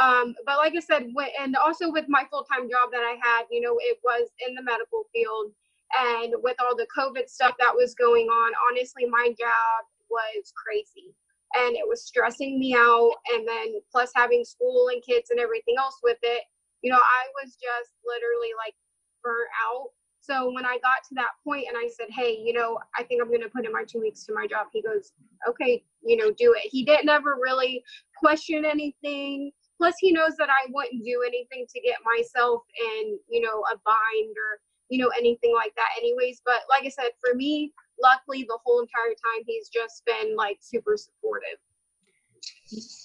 Um, 0.00 0.34
but 0.44 0.58
like 0.58 0.74
I 0.76 0.80
said, 0.80 1.06
and 1.40 1.56
also 1.56 1.90
with 1.90 2.06
my 2.08 2.24
full 2.30 2.44
time 2.44 2.68
job 2.68 2.90
that 2.92 3.02
I 3.02 3.16
had, 3.22 3.44
you 3.50 3.60
know, 3.60 3.76
it 3.80 3.98
was 4.02 4.28
in 4.46 4.54
the 4.54 4.62
medical 4.62 5.04
field. 5.14 5.52
And 5.96 6.34
with 6.42 6.56
all 6.60 6.74
the 6.74 6.88
COVID 6.96 7.28
stuff 7.28 7.54
that 7.60 7.72
was 7.74 7.94
going 7.94 8.26
on, 8.26 8.52
honestly, 8.68 9.06
my 9.06 9.28
job 9.38 9.86
was 10.10 10.52
crazy 10.56 11.14
and 11.54 11.76
it 11.76 11.86
was 11.86 12.04
stressing 12.04 12.58
me 12.58 12.74
out. 12.76 13.12
And 13.32 13.46
then 13.46 13.80
plus 13.90 14.10
having 14.14 14.44
school 14.44 14.88
and 14.92 15.02
kids 15.02 15.30
and 15.30 15.40
everything 15.40 15.74
else 15.78 15.98
with 16.02 16.18
it, 16.22 16.42
you 16.82 16.90
know, 16.90 16.98
I 16.98 17.22
was 17.42 17.54
just 17.54 17.92
literally 18.04 18.52
like 18.58 18.74
burnt 19.22 19.48
out. 19.66 19.88
So 20.20 20.50
when 20.52 20.64
I 20.64 20.78
got 20.80 21.04
to 21.08 21.14
that 21.16 21.36
point 21.44 21.66
and 21.68 21.76
I 21.76 21.88
said, 21.88 22.08
Hey, 22.10 22.38
you 22.42 22.52
know, 22.52 22.78
I 22.98 23.02
think 23.02 23.20
I'm 23.20 23.28
going 23.28 23.42
to 23.42 23.48
put 23.48 23.66
in 23.66 23.72
my 23.72 23.84
two 23.84 24.00
weeks 24.00 24.24
to 24.26 24.34
my 24.34 24.46
job, 24.46 24.68
he 24.72 24.82
goes, 24.82 25.12
Okay, 25.48 25.84
you 26.02 26.16
know, 26.16 26.30
do 26.30 26.54
it. 26.56 26.68
He 26.70 26.84
didn't 26.84 27.08
ever 27.08 27.36
really 27.40 27.82
question 28.18 28.64
anything. 28.64 29.52
Plus, 29.78 29.94
he 29.98 30.12
knows 30.12 30.36
that 30.38 30.48
I 30.48 30.70
wouldn't 30.70 31.04
do 31.04 31.22
anything 31.26 31.66
to 31.74 31.80
get 31.80 31.98
myself 32.04 32.62
in, 32.96 33.18
you 33.28 33.40
know, 33.40 33.64
a 33.72 33.76
bind 33.84 34.34
or, 34.36 34.60
you 34.88 35.02
know, 35.02 35.10
anything 35.18 35.52
like 35.52 35.74
that, 35.74 35.88
anyways. 35.98 36.40
But 36.44 36.60
like 36.70 36.84
I 36.86 36.88
said, 36.88 37.10
for 37.22 37.34
me, 37.34 37.72
luckily, 38.04 38.44
the 38.46 38.58
whole 38.64 38.80
entire 38.80 39.14
time, 39.14 39.44
he's 39.46 39.68
just 39.68 40.04
been 40.04 40.36
like 40.36 40.58
super 40.60 40.96
supportive. 40.96 41.58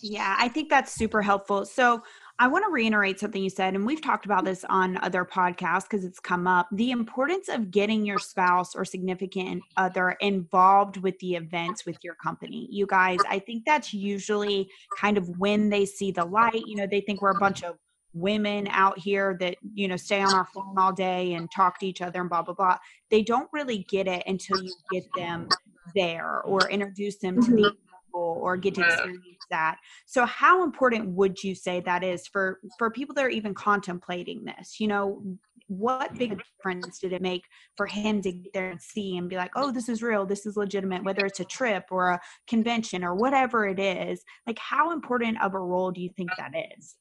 Yeah, 0.01 0.35
I 0.37 0.49
think 0.49 0.69
that's 0.69 0.93
super 0.93 1.21
helpful. 1.21 1.65
So, 1.65 2.03
I 2.41 2.47
want 2.47 2.63
to 2.63 2.71
reiterate 2.71 3.19
something 3.19 3.43
you 3.43 3.49
said, 3.49 3.75
and 3.75 3.85
we've 3.85 4.01
talked 4.01 4.23
about 4.23 4.45
this 4.45 4.63
on 4.69 4.97
other 5.03 5.25
podcasts 5.25 5.83
because 5.83 6.05
it's 6.05 6.21
come 6.21 6.47
up 6.47 6.69
the 6.71 6.91
importance 6.91 7.49
of 7.49 7.69
getting 7.69 8.05
your 8.05 8.17
spouse 8.17 8.75
or 8.75 8.85
significant 8.85 9.61
other 9.75 10.11
involved 10.21 10.95
with 10.97 11.19
the 11.19 11.35
events 11.35 11.85
with 11.85 11.97
your 12.01 12.15
company. 12.15 12.69
You 12.71 12.87
guys, 12.87 13.19
I 13.29 13.39
think 13.39 13.65
that's 13.65 13.93
usually 13.93 14.69
kind 14.97 15.17
of 15.17 15.27
when 15.37 15.69
they 15.69 15.85
see 15.85 16.11
the 16.11 16.23
light. 16.23 16.63
You 16.65 16.77
know, 16.77 16.87
they 16.89 17.01
think 17.01 17.21
we're 17.21 17.31
a 17.31 17.39
bunch 17.39 17.61
of 17.61 17.75
women 18.13 18.67
out 18.71 18.97
here 18.97 19.37
that, 19.39 19.55
you 19.73 19.87
know, 19.87 19.97
stay 19.97 20.21
on 20.21 20.33
our 20.33 20.47
phone 20.53 20.77
all 20.77 20.93
day 20.93 21.33
and 21.33 21.49
talk 21.51 21.79
to 21.79 21.85
each 21.85 22.01
other 22.01 22.21
and 22.21 22.29
blah, 22.29 22.41
blah, 22.41 22.53
blah. 22.53 22.77
They 23.11 23.21
don't 23.21 23.49
really 23.53 23.85
get 23.89 24.07
it 24.07 24.23
until 24.25 24.61
you 24.63 24.73
get 24.91 25.03
them 25.15 25.47
there 25.95 26.41
or 26.41 26.69
introduce 26.69 27.17
them 27.17 27.41
to 27.41 27.51
the 27.51 27.61
mm-hmm. 27.63 28.17
or 28.17 28.57
get 28.57 28.75
to 28.75 28.81
experience 28.81 29.45
that. 29.49 29.77
So 30.05 30.25
how 30.25 30.63
important 30.63 31.09
would 31.09 31.43
you 31.43 31.55
say 31.55 31.81
that 31.81 32.03
is 32.03 32.27
for 32.27 32.59
for 32.77 32.89
people 32.89 33.15
that 33.15 33.25
are 33.25 33.29
even 33.29 33.53
contemplating 33.53 34.45
this? 34.45 34.79
You 34.79 34.87
know 34.87 35.23
what 35.67 36.15
big 36.15 36.41
difference 36.57 36.97
did 36.97 37.13
it 37.13 37.21
make 37.21 37.43
for 37.77 37.85
him 37.85 38.23
to 38.23 38.31
get 38.31 38.53
there 38.53 38.71
and 38.71 38.81
see 38.81 39.17
and 39.17 39.29
be 39.29 39.35
like 39.35 39.51
oh 39.55 39.71
this 39.71 39.87
is 39.87 40.01
real 40.01 40.25
this 40.25 40.47
is 40.47 40.57
legitimate 40.57 41.03
whether 41.03 41.23
it's 41.27 41.39
a 41.39 41.45
trip 41.45 41.85
or 41.91 42.09
a 42.09 42.19
convention 42.47 43.03
or 43.03 43.15
whatever 43.15 43.67
it 43.67 43.79
is? 43.79 44.23
Like 44.47 44.57
how 44.59 44.91
important 44.91 45.41
of 45.41 45.53
a 45.53 45.59
role 45.59 45.91
do 45.91 46.01
you 46.01 46.09
think 46.17 46.31
that 46.37 46.53
is 46.77 46.95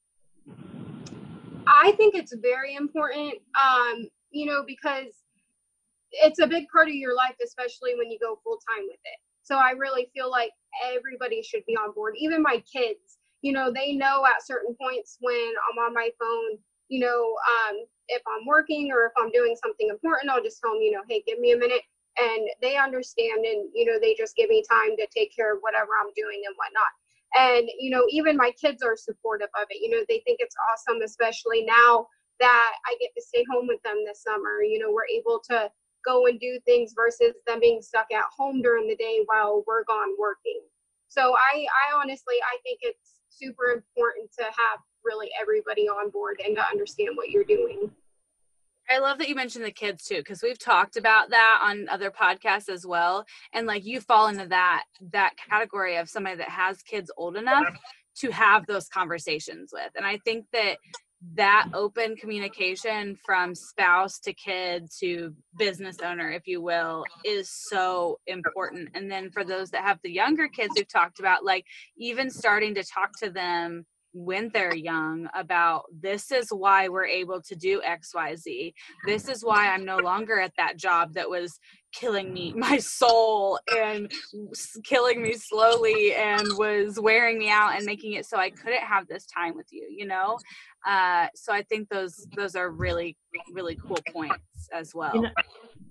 i 1.67 1.91
think 1.93 2.15
it's 2.15 2.33
very 2.35 2.75
important 2.75 3.33
um 3.59 4.07
you 4.31 4.45
know 4.45 4.63
because 4.65 5.23
it's 6.11 6.39
a 6.39 6.47
big 6.47 6.67
part 6.69 6.87
of 6.87 6.95
your 6.95 7.15
life 7.15 7.35
especially 7.43 7.95
when 7.95 8.09
you 8.09 8.17
go 8.19 8.39
full 8.43 8.59
time 8.67 8.85
with 8.87 8.99
it 9.05 9.19
so 9.49 9.57
I 9.57 9.71
really 9.71 10.11
feel 10.13 10.29
like 10.29 10.51
everybody 10.93 11.41
should 11.41 11.65
be 11.65 11.75
on 11.75 11.91
board, 11.93 12.13
even 12.19 12.43
my 12.43 12.61
kids. 12.71 13.17
You 13.41 13.51
know, 13.51 13.73
they 13.73 13.93
know 13.93 14.23
at 14.23 14.45
certain 14.45 14.75
points 14.79 15.17
when 15.21 15.33
I'm 15.33 15.79
on 15.79 15.93
my 15.95 16.09
phone, 16.19 16.59
you 16.87 16.99
know, 16.99 17.33
um, 17.49 17.77
if 18.09 18.21
I'm 18.27 18.45
working 18.45 18.91
or 18.91 19.07
if 19.07 19.11
I'm 19.17 19.31
doing 19.31 19.55
something 19.63 19.89
important, 19.89 20.29
I'll 20.29 20.43
just 20.43 20.61
tell 20.61 20.73
them, 20.73 20.81
you 20.83 20.91
know, 20.91 21.01
hey, 21.09 21.23
give 21.25 21.39
me 21.39 21.53
a 21.53 21.57
minute. 21.57 21.81
And 22.21 22.47
they 22.61 22.77
understand 22.77 23.43
and, 23.43 23.69
you 23.73 23.85
know, 23.85 23.97
they 23.99 24.13
just 24.13 24.35
give 24.35 24.49
me 24.49 24.63
time 24.69 24.95
to 24.97 25.07
take 25.15 25.35
care 25.35 25.55
of 25.55 25.61
whatever 25.61 25.97
I'm 25.99 26.13
doing 26.15 26.43
and 26.45 26.55
whatnot. 26.55 26.93
And, 27.37 27.69
you 27.79 27.91
know, 27.91 28.03
even 28.09 28.37
my 28.37 28.51
kids 28.59 28.81
are 28.81 28.95
supportive 28.95 29.49
of 29.59 29.67
it. 29.69 29.81
You 29.81 29.91
know, 29.91 30.03
they 30.07 30.21
think 30.25 30.37
it's 30.39 30.55
awesome, 30.71 31.01
especially 31.03 31.63
now 31.63 32.07
that 32.39 32.73
I 32.87 32.95
get 32.99 33.11
to 33.15 33.21
stay 33.21 33.45
home 33.51 33.67
with 33.67 33.81
them 33.83 34.03
this 34.05 34.23
summer. 34.23 34.63
You 34.63 34.79
know, 34.79 34.91
we're 34.91 35.07
able 35.07 35.41
to 35.49 35.69
go 36.05 36.25
and 36.27 36.39
do 36.39 36.59
things 36.65 36.93
versus 36.95 37.33
them 37.45 37.59
being 37.59 37.81
stuck 37.81 38.07
at 38.11 38.23
home 38.35 38.61
during 38.61 38.87
the 38.87 38.95
day 38.95 39.21
while 39.25 39.63
we're 39.67 39.83
gone 39.83 40.15
working. 40.17 40.61
So 41.07 41.35
I, 41.35 41.65
I 41.65 41.99
honestly, 41.99 42.35
I 42.43 42.57
think 42.63 42.79
it's 42.81 43.19
super 43.29 43.71
important 43.71 44.31
to 44.37 44.45
have 44.45 44.79
really 45.03 45.29
everybody 45.39 45.87
on 45.87 46.09
board 46.09 46.41
and 46.45 46.55
to 46.55 46.65
understand 46.67 47.11
what 47.15 47.29
you're 47.29 47.43
doing. 47.43 47.91
I 48.89 48.99
love 48.99 49.19
that 49.19 49.29
you 49.29 49.35
mentioned 49.35 49.65
the 49.65 49.71
kids 49.71 50.05
too, 50.05 50.17
because 50.17 50.41
we've 50.41 50.57
talked 50.57 50.97
about 50.97 51.29
that 51.29 51.61
on 51.63 51.87
other 51.89 52.09
podcasts 52.09 52.69
as 52.69 52.85
well. 52.85 53.25
And 53.53 53.67
like 53.67 53.85
you 53.85 54.01
fall 54.01 54.27
into 54.27 54.47
that 54.47 54.83
that 55.11 55.33
category 55.37 55.97
of 55.97 56.09
somebody 56.09 56.37
that 56.37 56.49
has 56.49 56.81
kids 56.81 57.11
old 57.15 57.37
enough 57.37 57.67
uh-huh. 57.67 57.77
to 58.17 58.31
have 58.31 58.65
those 58.65 58.87
conversations 58.87 59.71
with. 59.71 59.91
And 59.95 60.05
I 60.05 60.17
think 60.25 60.45
that 60.53 60.77
that 61.35 61.67
open 61.73 62.15
communication 62.15 63.17
from 63.25 63.53
spouse 63.53 64.19
to 64.19 64.33
kid 64.33 64.89
to 64.99 65.35
business 65.57 65.97
owner 66.01 66.31
if 66.31 66.47
you 66.47 66.61
will 66.61 67.03
is 67.25 67.49
so 67.49 68.17
important 68.25 68.87
and 68.93 69.11
then 69.11 69.29
for 69.29 69.43
those 69.43 69.69
that 69.69 69.83
have 69.83 69.99
the 70.01 70.11
younger 70.11 70.47
kids 70.47 70.71
we've 70.77 70.87
talked 70.87 71.19
about 71.19 71.43
like 71.43 71.65
even 71.97 72.29
starting 72.29 72.73
to 72.73 72.83
talk 72.85 73.11
to 73.19 73.29
them 73.29 73.85
when 74.13 74.49
they're 74.53 74.75
young 74.75 75.27
about 75.35 75.83
this 76.01 76.31
is 76.31 76.47
why 76.49 76.87
we're 76.87 77.05
able 77.05 77.41
to 77.41 77.55
do 77.55 77.81
xyz 77.81 78.73
this 79.05 79.29
is 79.29 79.43
why 79.43 79.69
i'm 79.69 79.85
no 79.85 79.97
longer 79.97 80.39
at 80.39 80.53
that 80.57 80.77
job 80.77 81.13
that 81.13 81.29
was 81.29 81.59
killing 81.93 82.33
me 82.33 82.53
my 82.57 82.77
soul 82.77 83.59
and 83.77 84.11
killing 84.83 85.21
me 85.21 85.33
slowly 85.33 86.13
and 86.15 86.47
was 86.57 86.99
wearing 86.99 87.37
me 87.37 87.49
out 87.49 87.75
and 87.75 87.85
making 87.85 88.13
it 88.13 88.25
so 88.25 88.37
i 88.37 88.49
couldn't 88.49 88.81
have 88.81 89.07
this 89.07 89.25
time 89.25 89.55
with 89.55 89.67
you 89.71 89.87
you 89.89 90.05
know? 90.05 90.37
Uh, 90.87 91.27
so 91.35 91.53
i 91.53 91.61
think 91.63 91.87
those 91.89 92.25
those 92.35 92.55
are 92.55 92.71
really 92.71 93.15
really 93.53 93.75
cool 93.75 93.97
points 94.11 94.37
as 94.73 94.95
well. 94.95 95.13
you 95.13 95.21
know, 95.21 95.29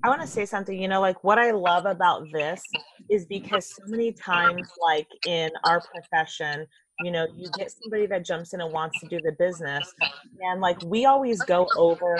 i 0.02 0.08
want 0.08 0.20
to 0.20 0.26
say 0.26 0.44
something 0.44 0.80
you 0.80 0.88
know 0.88 1.00
like 1.00 1.22
what 1.22 1.38
i 1.38 1.50
love 1.50 1.86
about 1.86 2.24
this 2.32 2.62
is 3.10 3.26
because 3.26 3.74
so 3.74 3.82
many 3.86 4.12
times 4.12 4.68
like 4.80 5.08
in 5.26 5.50
our 5.64 5.80
profession 5.80 6.66
you 7.00 7.10
know 7.10 7.26
you 7.36 7.48
get 7.56 7.70
somebody 7.70 8.06
that 8.06 8.24
jumps 8.24 8.52
in 8.54 8.60
and 8.60 8.72
wants 8.72 8.98
to 9.00 9.06
do 9.06 9.20
the 9.22 9.32
business 9.38 9.92
and 10.40 10.60
like 10.60 10.80
we 10.84 11.04
always 11.04 11.40
go 11.42 11.66
over 11.76 12.16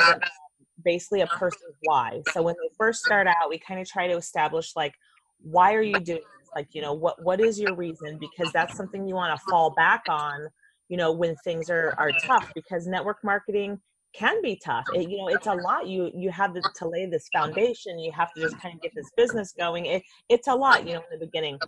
basically 0.85 1.23
a 1.23 1.27
person's 1.27 1.75
why. 1.83 2.23
So 2.33 2.43
when 2.43 2.55
they 2.63 2.69
first 2.77 3.05
start 3.05 3.27
out 3.27 3.49
we 3.49 3.59
kind 3.59 3.81
of 3.81 3.89
try 3.89 4.07
to 4.07 4.17
establish 4.17 4.77
like 4.77 4.95
why 5.41 5.75
are 5.75 5.83
you 5.83 5.99
doing 6.01 6.21
this? 6.21 6.49
Like 6.55 6.69
you 6.73 6.83
know 6.83 6.93
what 6.93 7.23
what 7.23 7.41
is 7.41 7.59
your 7.59 7.75
reason? 7.75 8.19
Because 8.19 8.53
that's 8.53 8.77
something 8.77 9.07
you 9.07 9.15
want 9.15 9.39
to 9.39 9.45
fall 9.51 9.71
back 9.71 10.05
on 10.09 10.49
you 10.89 10.97
know 10.97 11.13
when 11.13 11.35
things 11.37 11.69
are 11.71 11.95
are 11.99 12.13
tough 12.25 12.51
because 12.55 12.87
network 12.87 13.19
marketing 13.25 13.81
can 14.15 14.41
be 14.41 14.61
tough. 14.65 14.85
It, 14.95 15.11
you 15.11 15.19
know 15.19 15.29
it's 15.29 15.47
a 15.47 15.55
lot. 15.55 15.87
You 15.87 16.11
you 16.15 16.31
have 16.31 16.55
to, 16.55 16.63
to 16.77 16.89
lay 16.89 17.07
this 17.07 17.29
foundation. 17.33 17.99
You 17.99 18.13
have 18.13 18.33
to 18.35 18.41
just 18.41 18.59
kind 18.61 18.75
of 18.75 18.81
get 18.81 18.93
this 18.95 19.11
business 19.17 19.53
going. 19.53 19.87
It, 19.87 20.03
it's 20.29 20.49
a 20.49 20.55
lot 20.55 20.87
you 20.87 20.95
know 20.95 21.03
in 21.13 21.19
the 21.19 21.27
beginning. 21.27 21.59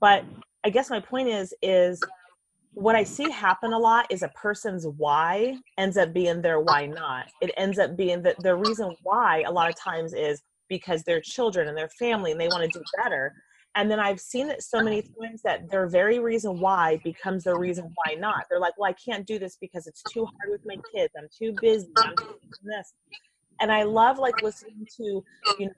But 0.00 0.24
i 0.64 0.70
guess 0.70 0.90
my 0.90 1.00
point 1.00 1.28
is 1.28 1.54
is 1.62 2.02
what 2.74 2.96
I 2.96 3.04
see 3.04 3.30
happen 3.30 3.72
a 3.72 3.78
lot 3.78 4.06
is 4.10 4.22
a 4.22 4.28
person's 4.28 4.86
why 4.86 5.56
ends 5.78 5.96
up 5.96 6.12
being 6.12 6.40
their 6.40 6.60
why 6.60 6.86
not. 6.86 7.26
It 7.40 7.52
ends 7.56 7.78
up 7.78 7.96
being 7.96 8.22
that 8.22 8.42
the 8.42 8.56
reason 8.56 8.94
why 9.02 9.42
a 9.46 9.52
lot 9.52 9.68
of 9.68 9.76
times 9.76 10.14
is 10.14 10.42
because 10.68 11.02
they're 11.02 11.20
children 11.20 11.68
and 11.68 11.76
their 11.76 11.90
family 11.90 12.32
and 12.32 12.40
they 12.40 12.48
want 12.48 12.62
to 12.62 12.78
do 12.78 12.84
better. 13.02 13.34
And 13.74 13.90
then 13.90 14.00
I've 14.00 14.20
seen 14.20 14.48
it 14.48 14.62
so 14.62 14.82
many 14.82 15.02
times 15.02 15.42
that 15.44 15.70
their 15.70 15.86
very 15.86 16.18
reason 16.18 16.60
why 16.60 17.00
becomes 17.04 17.44
the 17.44 17.58
reason 17.58 17.92
why 17.94 18.14
not. 18.14 18.44
They're 18.48 18.60
like, 18.60 18.76
well, 18.78 18.90
I 18.90 18.94
can't 18.94 19.26
do 19.26 19.38
this 19.38 19.56
because 19.60 19.86
it's 19.86 20.02
too 20.10 20.24
hard 20.24 20.50
with 20.50 20.62
my 20.64 20.76
kids. 20.94 21.12
I'm 21.16 21.28
too 21.36 21.54
busy. 21.60 21.88
I'm 21.98 22.14
doing 22.14 22.36
this. 22.64 22.94
And 23.60 23.70
I 23.70 23.82
love 23.82 24.18
like 24.18 24.42
listening 24.42 24.86
to, 24.96 25.24
you 25.58 25.66
know, 25.66 25.72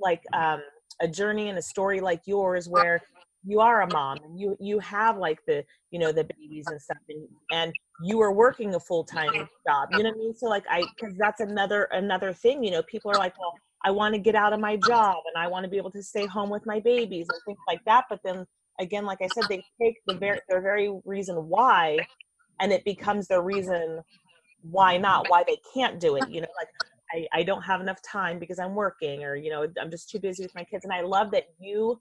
like 0.00 0.22
um, 0.32 0.62
a 1.00 1.08
journey 1.08 1.48
and 1.48 1.58
a 1.58 1.62
story 1.62 2.00
like 2.00 2.22
yours 2.26 2.68
where 2.68 3.00
you 3.46 3.60
are 3.60 3.82
a 3.82 3.90
mom 3.90 4.18
and 4.24 4.38
you 4.38 4.56
you 4.60 4.78
have 4.78 5.18
like 5.18 5.38
the 5.46 5.64
you 5.90 5.98
know 5.98 6.12
the 6.12 6.24
babies 6.24 6.66
and 6.68 6.80
stuff 6.80 6.96
and, 7.08 7.28
and 7.52 7.72
you 8.02 8.20
are 8.20 8.32
working 8.32 8.74
a 8.74 8.80
full-time 8.80 9.32
job 9.66 9.88
you 9.92 10.02
know 10.02 10.10
what 10.10 10.16
i 10.16 10.18
mean? 10.18 10.34
So 10.34 10.46
like 10.46 10.64
i 10.68 10.82
because 10.98 11.14
that's 11.18 11.40
another 11.40 11.84
another 11.92 12.32
thing 12.32 12.64
you 12.64 12.70
know 12.70 12.82
people 12.82 13.10
are 13.10 13.18
like 13.18 13.38
well 13.38 13.54
i 13.84 13.90
want 13.90 14.14
to 14.14 14.20
get 14.20 14.34
out 14.34 14.52
of 14.52 14.60
my 14.60 14.76
job 14.76 15.16
and 15.26 15.42
i 15.42 15.46
want 15.46 15.64
to 15.64 15.70
be 15.70 15.76
able 15.76 15.90
to 15.92 16.02
stay 16.02 16.26
home 16.26 16.50
with 16.50 16.64
my 16.66 16.80
babies 16.80 17.28
and 17.30 17.40
things 17.46 17.58
like 17.68 17.84
that 17.84 18.04
but 18.08 18.20
then 18.24 18.46
again 18.80 19.04
like 19.04 19.18
i 19.22 19.26
said 19.26 19.44
they 19.48 19.62
take 19.80 19.94
the 20.06 20.14
very 20.14 20.40
their 20.48 20.62
very 20.62 20.92
reason 21.04 21.36
why 21.48 21.98
and 22.60 22.72
it 22.72 22.84
becomes 22.84 23.28
the 23.28 23.40
reason 23.40 24.00
why 24.62 24.96
not 24.96 25.28
why 25.28 25.44
they 25.46 25.58
can't 25.74 26.00
do 26.00 26.16
it 26.16 26.28
you 26.28 26.40
know 26.40 26.48
like 26.58 26.68
I, 27.12 27.40
I 27.40 27.42
don't 27.42 27.62
have 27.62 27.80
enough 27.80 28.00
time 28.02 28.38
because 28.38 28.58
i'm 28.58 28.74
working 28.74 29.22
or 29.22 29.36
you 29.36 29.50
know 29.50 29.66
i'm 29.80 29.90
just 29.90 30.08
too 30.08 30.18
busy 30.18 30.42
with 30.42 30.54
my 30.54 30.64
kids 30.64 30.84
and 30.84 30.92
i 30.92 31.02
love 31.02 31.30
that 31.32 31.44
you 31.60 32.00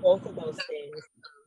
both 0.00 0.24
of 0.26 0.34
those 0.34 0.58
things 0.68 1.00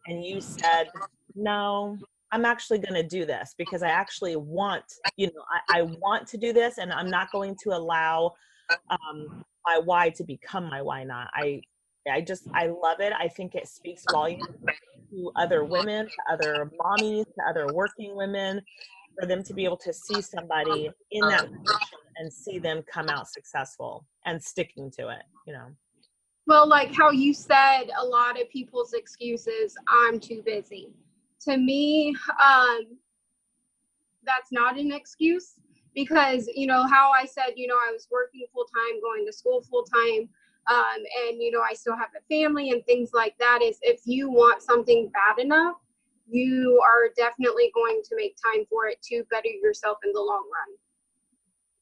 and 0.08 0.24
you 0.24 0.41
said 0.41 0.89
no 1.36 1.98
i'm 2.32 2.46
actually 2.46 2.79
going 2.79 2.94
to 2.94 3.08
do 3.08 3.25
this 3.25 3.53
because 3.58 3.84
i 3.84 3.89
actually 3.89 4.36
want 4.36 4.84
you 5.18 5.27
know 5.27 5.44
I, 5.70 5.79
I, 5.79 5.82
want 5.84 6.27
to 6.29 6.38
do 6.38 6.53
this 6.53 6.77
and 6.77 6.91
i'm 6.91 7.10
not 7.10 7.32
going 7.32 7.56
to 7.63 7.70
allow 7.72 8.34
um, 8.89 9.44
my 9.65 9.79
why 9.84 10.10
to 10.10 10.24
become 10.24 10.70
my 10.70 10.82
why 10.82 11.03
not 11.03 11.29
i 11.34 11.62
i 12.12 12.22
just 12.22 12.48
i 12.53 12.68
love 12.68 13.00
it 13.00 13.13
i 13.20 13.27
think 13.27 13.56
it 13.56 13.68
speaks 13.68 14.03
volumes 14.12 14.48
to 15.10 15.32
other 15.36 15.63
women, 15.63 16.08
to 16.08 16.34
other 16.34 16.72
mommies, 16.79 17.25
to 17.25 17.41
other 17.48 17.68
working 17.74 18.15
women, 18.15 18.62
for 19.20 19.27
them 19.27 19.44
to 19.44 19.53
be 19.53 19.65
able 19.65 19.77
to 19.77 19.94
see 19.94 20.22
somebody 20.22 20.89
in 21.12 21.27
that 21.27 21.41
position 21.41 22.00
and 22.18 22.32
see 22.32 22.60
them 22.60 22.84
come 22.91 23.10
out 23.10 23.27
successful 23.27 24.06
and 24.25 24.41
sticking 24.41 24.91
to 24.91 25.10
it, 25.10 25.24
you 25.46 25.53
know. 25.53 25.68
Well, 26.50 26.68
like 26.68 26.96
how 26.96 27.12
you 27.12 27.32
said, 27.32 27.91
a 27.96 28.03
lot 28.03 28.41
of 28.41 28.50
people's 28.50 28.94
excuses, 28.94 29.75
I'm 29.88 30.20
too 30.20 30.41
busy. 30.44 30.89
To 31.41 31.56
me, 31.56 32.15
um, 32.44 32.98
that's 34.24 34.51
not 34.51 34.75
an 34.75 34.91
excuse 34.91 35.60
because, 35.94 36.50
you 36.56 36.65
know, 36.65 36.88
how 36.88 37.12
I 37.12 37.25
said, 37.27 37.53
you 37.56 37.68
know, 37.68 37.75
I 37.75 37.91
was 37.94 38.08
working 38.12 38.48
full 38.51 38.65
time, 38.65 39.00
going 39.00 39.27
to 39.27 39.32
school 39.32 39.62
full 39.62 39.84
time, 39.84 40.27
um, 40.65 41.03
and, 41.27 41.39
you 41.39 41.51
know, 41.51 41.62
I 41.62 41.75
still 41.75 41.96
have 41.96 42.10
a 42.18 42.34
family 42.34 42.72
and 42.72 42.84
things 42.88 43.12
like 43.13 43.38
that. 43.38 43.60
Is 43.62 43.77
if 43.84 44.01
you 44.06 44.32
want 44.32 44.63
something 44.63 45.10
bad 45.10 45.38
enough, 45.38 45.75
you 46.27 46.82
are 46.84 47.12
definitely 47.15 47.72
going 47.75 48.01
to 48.06 48.15
make 48.15 48.36
time 48.44 48.65
for 48.72 48.88
it 48.88 49.00
to 49.03 49.24
better 49.29 49.50
yourself 49.50 50.00
in 50.03 50.13
the 50.13 50.20
long 50.20 50.50
run. 50.51 50.77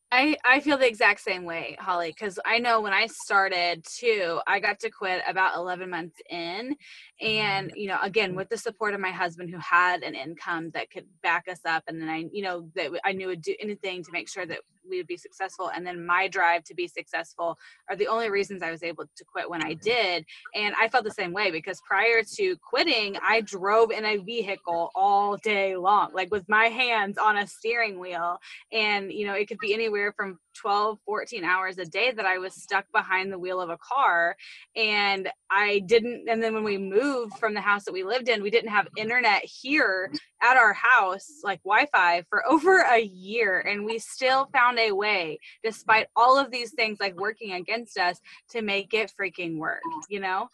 I, 0.09 0.37
I 0.45 0.61
feel 0.61 0.77
the 0.77 0.87
exact 0.87 1.19
same 1.19 1.43
way, 1.43 1.75
Holly, 1.79 2.09
because 2.09 2.39
I 2.45 2.59
know 2.59 2.79
when 2.79 2.93
I 2.93 3.07
started 3.07 3.83
too, 3.83 4.39
I 4.47 4.59
got 4.61 4.79
to 4.79 4.89
quit 4.89 5.21
about 5.27 5.57
11 5.57 5.89
months 5.89 6.21
in. 6.29 6.77
And, 7.19 7.67
mm-hmm. 7.67 7.77
you 7.77 7.87
know, 7.87 7.99
again, 8.01 8.33
with 8.33 8.47
the 8.47 8.57
support 8.57 8.93
of 8.93 9.01
my 9.01 9.11
husband 9.11 9.49
who 9.49 9.59
had 9.59 10.03
an 10.03 10.15
income 10.15 10.71
that 10.71 10.89
could 10.91 11.05
back 11.21 11.45
us 11.49 11.59
up. 11.65 11.83
And 11.87 12.01
then 12.01 12.07
I, 12.07 12.25
you 12.31 12.41
know, 12.41 12.69
that 12.75 12.91
I 13.03 13.11
knew 13.11 13.27
would 13.27 13.41
do 13.41 13.55
anything 13.59 14.01
to 14.03 14.11
make 14.13 14.29
sure 14.29 14.45
that 14.45 14.61
we 14.89 14.97
would 14.97 15.07
be 15.07 15.17
successful 15.17 15.71
and 15.75 15.85
then 15.85 16.05
my 16.05 16.27
drive 16.27 16.63
to 16.65 16.75
be 16.75 16.87
successful 16.87 17.57
are 17.89 17.95
the 17.95 18.07
only 18.07 18.29
reasons 18.29 18.61
I 18.61 18.71
was 18.71 18.83
able 18.83 19.05
to 19.05 19.25
quit 19.25 19.49
when 19.49 19.63
I 19.63 19.73
mm-hmm. 19.73 19.83
did 19.83 20.25
and 20.55 20.75
I 20.79 20.87
felt 20.89 21.03
the 21.03 21.11
same 21.11 21.33
way 21.33 21.51
because 21.51 21.81
prior 21.87 22.23
to 22.35 22.55
quitting 22.57 23.17
I 23.21 23.41
drove 23.41 23.91
in 23.91 24.05
a 24.05 24.17
vehicle 24.17 24.91
all 24.95 25.37
day 25.37 25.75
long 25.75 26.11
like 26.13 26.31
with 26.31 26.47
my 26.49 26.65
hands 26.65 27.17
on 27.17 27.37
a 27.37 27.47
steering 27.47 27.99
wheel 27.99 28.37
and 28.71 29.11
you 29.11 29.25
know 29.25 29.33
it 29.33 29.47
could 29.47 29.59
be 29.59 29.73
anywhere 29.73 30.13
from 30.13 30.39
12 30.57 30.97
14 31.05 31.43
hours 31.43 31.77
a 31.77 31.85
day 31.85 32.11
that 32.11 32.25
i 32.25 32.37
was 32.37 32.53
stuck 32.53 32.85
behind 32.91 33.31
the 33.31 33.39
wheel 33.39 33.61
of 33.61 33.69
a 33.69 33.77
car 33.77 34.35
and 34.75 35.29
i 35.51 35.79
didn't 35.85 36.27
and 36.27 36.41
then 36.41 36.53
when 36.53 36.63
we 36.63 36.77
moved 36.77 37.37
from 37.37 37.53
the 37.53 37.61
house 37.61 37.85
that 37.85 37.93
we 37.93 38.03
lived 38.03 38.27
in 38.27 38.41
we 38.41 38.49
didn't 38.49 38.71
have 38.71 38.87
internet 38.97 39.43
here 39.43 40.11
at 40.41 40.57
our 40.57 40.73
house 40.73 41.41
like 41.43 41.61
wi-fi 41.63 42.23
for 42.29 42.47
over 42.49 42.79
a 42.81 42.99
year 42.99 43.59
and 43.59 43.85
we 43.85 43.99
still 43.99 44.49
found 44.53 44.76
way 44.91 45.39
despite 45.63 46.07
all 46.15 46.37
of 46.37 46.51
these 46.51 46.71
things 46.73 46.97
like 46.99 47.15
working 47.15 47.53
against 47.53 47.97
us 47.97 48.19
to 48.49 48.61
make 48.61 48.93
it 48.93 49.11
freaking 49.19 49.57
work 49.57 49.81
you 50.09 50.19
know 50.19 50.47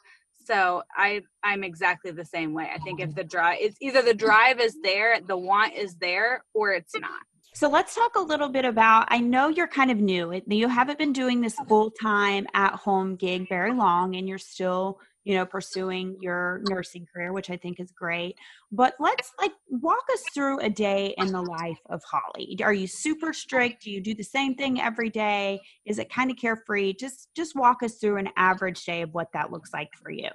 so 0.46 0.82
i 0.96 1.22
i'm 1.44 1.64
exactly 1.64 2.12
the 2.12 2.26
same 2.26 2.54
way 2.54 2.70
i 2.74 2.78
think 2.80 3.00
if 3.00 3.14
the 3.16 3.24
drive 3.24 3.58
it's 3.60 3.78
either 3.82 4.02
the 4.02 4.14
drive 4.14 4.60
is 4.60 4.78
there 4.84 5.20
the 5.22 5.38
want 5.38 5.74
is 5.74 5.96
there 5.96 6.44
or 6.54 6.72
it's 6.72 6.96
not 7.00 7.22
so 7.56 7.70
let's 7.70 7.94
talk 7.94 8.16
a 8.16 8.20
little 8.20 8.50
bit 8.50 8.66
about. 8.66 9.06
I 9.10 9.20
know 9.20 9.48
you're 9.48 9.68
kind 9.68 9.92
of 9.92 10.00
new. 10.00 10.42
You 10.48 10.68
haven't 10.68 10.98
been 10.98 11.14
doing 11.14 11.40
this 11.40 11.56
full 11.68 11.92
time 11.92 12.48
at 12.56 12.74
home 12.74 13.16
gig 13.16 13.48
very 13.48 13.72
long, 13.72 14.16
and 14.16 14.28
you're 14.28 14.40
still, 14.40 15.00
you 15.24 15.36
know, 15.36 15.46
pursuing 15.46 16.18
your 16.22 16.62
nursing 16.70 17.06
career, 17.14 17.34
which 17.34 17.50
I 17.50 17.58
think 17.58 17.80
is 17.80 17.92
great. 17.92 18.36
But 18.72 18.96
let's 19.00 19.32
like 19.40 19.54
walk 19.70 20.04
us 20.14 20.24
through 20.34 20.60
a 20.60 20.70
day 20.70 21.14
in 21.18 21.28
the 21.28 21.42
life 21.42 21.80
of 21.90 22.02
Holly. 22.10 22.58
Are 22.64 22.74
you 22.74 22.88
super 22.88 23.34
strict? 23.34 23.84
Do 23.84 23.92
you 23.92 24.02
do 24.02 24.14
the 24.14 24.24
same 24.24 24.56
thing 24.56 24.82
every 24.82 25.10
day? 25.10 25.62
Is 25.86 26.00
it 26.00 26.12
kind 26.12 26.32
of 26.32 26.38
carefree? 26.38 26.94
Just 26.94 27.30
just 27.36 27.56
walk 27.56 27.84
us 27.84 27.96
through 27.96 28.18
an 28.18 28.30
average 28.38 28.84
day 28.84 29.02
of 29.02 29.14
what 29.14 29.30
that 29.34 29.52
looks 29.52 29.72
like 29.74 29.90
for 30.02 30.12
you. 30.12 30.30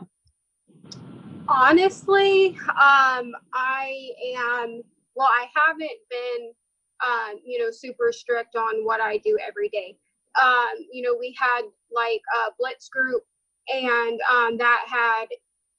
Honestly, 1.48 2.58
um, 2.68 3.32
I 3.54 4.10
am. 4.36 4.82
Well, 5.14 5.28
I 5.28 5.46
haven't 5.54 5.98
been 6.10 6.52
um, 7.04 7.38
you 7.44 7.58
know, 7.58 7.70
super 7.70 8.12
strict 8.12 8.56
on 8.56 8.84
what 8.84 9.00
I 9.00 9.18
do 9.18 9.38
every 9.46 9.68
day. 9.68 9.96
Um, 10.40 10.86
you 10.92 11.02
know, 11.02 11.16
we 11.18 11.34
had 11.38 11.62
like 11.92 12.20
a 12.36 12.52
blitz 12.58 12.88
group 12.88 13.22
and 13.70 14.20
um, 14.30 14.56
that 14.58 14.84
had 14.88 15.26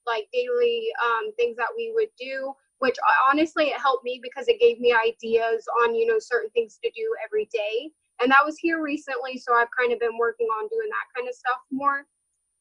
like 0.06 0.28
daily 0.32 0.88
um, 1.04 1.32
things 1.36 1.56
that 1.56 1.68
we 1.76 1.92
would 1.94 2.08
do, 2.18 2.52
which 2.78 2.96
honestly, 3.28 3.66
it 3.66 3.80
helped 3.80 4.04
me 4.04 4.20
because 4.22 4.48
it 4.48 4.60
gave 4.60 4.80
me 4.80 4.94
ideas 4.94 5.66
on, 5.82 5.94
you 5.94 6.06
know, 6.06 6.18
certain 6.18 6.50
things 6.50 6.78
to 6.82 6.90
do 6.96 7.14
every 7.24 7.48
day. 7.52 7.90
And 8.20 8.30
that 8.32 8.44
was 8.44 8.58
here 8.58 8.82
recently. 8.82 9.38
So 9.38 9.54
I've 9.54 9.72
kind 9.78 9.92
of 9.92 10.00
been 10.00 10.18
working 10.18 10.46
on 10.48 10.68
doing 10.68 10.88
that 10.88 11.08
kind 11.16 11.28
of 11.28 11.34
stuff 11.34 11.60
more. 11.70 12.04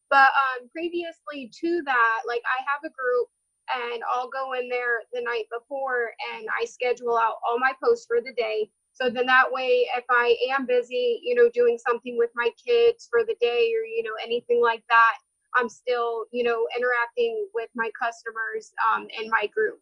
But 0.09 0.31
um, 0.33 0.69
previously 0.71 1.51
to 1.61 1.81
that, 1.85 2.21
like 2.27 2.41
I 2.45 2.63
have 2.65 2.81
a 2.83 2.93
group 2.93 3.27
and 3.69 4.01
I'll 4.11 4.29
go 4.29 4.53
in 4.53 4.67
there 4.69 5.01
the 5.13 5.21
night 5.21 5.45
before 5.53 6.11
and 6.33 6.47
I 6.59 6.65
schedule 6.65 7.17
out 7.17 7.37
all 7.47 7.59
my 7.59 7.73
posts 7.81 8.05
for 8.07 8.19
the 8.21 8.33
day. 8.33 8.69
So 8.99 9.09
then 9.09 9.25
that 9.27 9.49
way, 9.49 9.87
if 9.95 10.03
I 10.09 10.35
am 10.51 10.65
busy, 10.65 11.21
you 11.23 11.33
know, 11.33 11.49
doing 11.53 11.77
something 11.77 12.17
with 12.17 12.31
my 12.35 12.49
kids 12.67 13.07
for 13.09 13.23
the 13.23 13.35
day 13.39 13.71
or, 13.71 13.85
you 13.85 14.03
know, 14.03 14.11
anything 14.21 14.61
like 14.61 14.83
that, 14.89 15.13
I'm 15.55 15.69
still, 15.69 16.25
you 16.31 16.43
know, 16.43 16.67
interacting 16.77 17.47
with 17.53 17.69
my 17.75 17.89
customers 17.97 18.71
um, 18.91 19.07
in 19.21 19.29
my 19.29 19.47
group. 19.55 19.79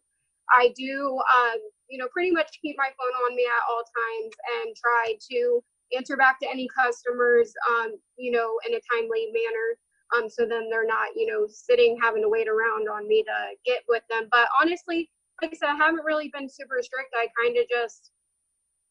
I 0.50 0.72
do, 0.76 1.20
um, 1.36 1.58
you 1.88 1.98
know, 1.98 2.06
pretty 2.12 2.30
much 2.30 2.58
keep 2.62 2.76
my 2.78 2.88
phone 2.96 3.14
on 3.26 3.36
me 3.36 3.44
at 3.44 3.68
all 3.68 3.82
times 3.82 4.34
and 4.62 4.76
try 4.76 5.14
to 5.32 5.62
answer 5.96 6.16
back 6.16 6.38
to 6.40 6.48
any 6.48 6.68
customers, 6.68 7.52
um, 7.70 7.98
you 8.16 8.30
know, 8.30 8.54
in 8.68 8.74
a 8.74 8.80
timely 8.92 9.32
manner. 9.32 9.78
Um, 10.16 10.30
so 10.30 10.46
then 10.46 10.70
they're 10.70 10.86
not, 10.86 11.08
you 11.16 11.26
know, 11.26 11.46
sitting 11.50 11.98
having 12.00 12.22
to 12.22 12.28
wait 12.28 12.48
around 12.48 12.88
on 12.88 13.06
me 13.08 13.24
to 13.24 13.56
get 13.66 13.82
with 13.88 14.04
them. 14.08 14.28
But 14.30 14.48
honestly, 14.60 15.10
like 15.42 15.50
I 15.52 15.56
said, 15.56 15.68
I 15.70 15.76
haven't 15.76 16.04
really 16.04 16.30
been 16.32 16.48
super 16.48 16.78
strict. 16.80 17.14
I 17.14 17.28
kind 17.42 17.58
of 17.58 17.68
just, 17.68 18.12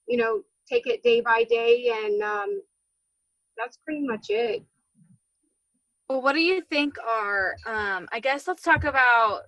you 0.08 0.18
know, 0.18 0.42
take 0.70 0.88
it 0.88 1.04
day 1.04 1.22
by 1.22 1.44
day, 1.50 1.92
and 2.04 2.22
um, 2.22 2.62
that's 3.58 3.78
pretty 3.86 4.06
much 4.06 4.28
it. 4.30 4.64
Well, 6.10 6.22
what 6.22 6.34
do 6.34 6.42
you 6.42 6.62
think 6.62 6.96
are? 7.06 7.56
Um, 7.66 8.08
I 8.12 8.20
guess 8.20 8.48
let's 8.48 8.64
talk 8.64 8.84
about. 8.84 9.42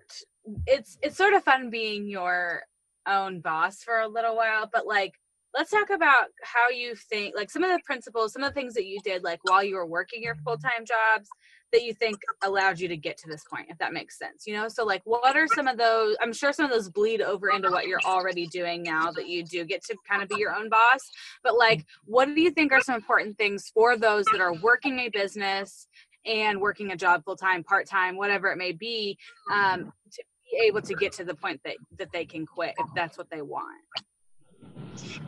It's 0.66 0.98
it's 1.02 1.18
sort 1.18 1.34
of 1.34 1.44
fun 1.44 1.70
being 1.70 2.08
your 2.08 2.64
own 3.08 3.42
boss 3.42 3.84
for 3.84 4.00
a 4.00 4.08
little 4.08 4.36
while, 4.36 4.70
but 4.72 4.88
like 4.88 5.14
let's 5.56 5.72
talk 5.72 5.90
about 5.90 6.26
how 6.44 6.70
you 6.70 6.96
think 6.96 7.36
like 7.36 7.50
some 7.50 7.64
of 7.64 7.72
the 7.72 7.82
principles 7.86 8.34
some 8.34 8.44
of 8.44 8.54
the 8.54 8.60
things 8.60 8.74
that 8.74 8.86
you 8.86 9.00
did 9.04 9.24
like 9.24 9.40
while 9.44 9.64
you 9.64 9.76
were 9.76 9.86
working 9.86 10.22
your 10.22 10.36
full-time 10.36 10.86
jobs 10.86 11.28
that 11.72 11.84
you 11.84 11.94
think 11.94 12.18
allowed 12.44 12.80
you 12.80 12.88
to 12.88 12.98
get 12.98 13.18
to 13.18 13.28
this 13.28 13.44
point 13.50 13.68
if 13.70 13.78
that 13.78 13.94
makes 13.94 14.18
sense 14.18 14.46
you 14.46 14.54
know? 14.54 14.68
So 14.68 14.86
like 14.86 15.02
what 15.06 15.36
are 15.36 15.48
some 15.56 15.68
of 15.68 15.78
those 15.78 16.16
i'm 16.22 16.34
sure 16.34 16.52
some 16.52 16.66
of 16.66 16.72
those 16.72 16.90
bleed 16.90 17.22
over 17.22 17.50
into 17.50 17.70
what 17.70 17.88
you're 17.88 18.00
already 18.06 18.48
doing 18.48 18.84
now 18.84 19.12
that 19.12 19.28
you 19.28 19.44
do 19.44 19.66
get 19.66 19.84
to 19.86 19.96
kind 20.10 20.22
of 20.24 20.30
be 20.30 20.36
your 20.38 20.54
own 20.54 20.70
boss 20.70 21.00
but 21.44 21.58
like 21.58 21.86
what 22.06 22.26
do 22.26 22.42
you 22.42 22.52
think 22.52 22.72
are 22.72 22.82
some 22.82 22.96
important 22.96 23.38
things 23.38 23.72
for 23.74 23.98
those 23.98 24.26
that 24.26 24.42
are 24.42 24.54
working 24.56 25.00
a 25.00 25.10
business 25.10 25.88
and 26.26 26.60
working 26.60 26.92
a 26.92 26.96
job 26.96 27.24
full 27.24 27.36
time 27.36 27.64
part 27.64 27.88
time 27.88 28.18
whatever 28.18 28.52
it 28.52 28.58
may 28.58 28.72
be 28.72 29.18
um, 29.52 29.92
to 30.12 30.24
be 30.52 30.66
able 30.66 30.82
to 30.82 30.94
get 30.96 31.12
to 31.14 31.24
the 31.24 31.34
point 31.34 31.60
that 31.64 31.76
that 31.98 32.12
they 32.12 32.26
can 32.26 32.46
quit 32.46 32.74
if 32.78 32.88
that's 32.96 33.18
what 33.18 33.30
they 33.32 33.42
want? 33.42 33.82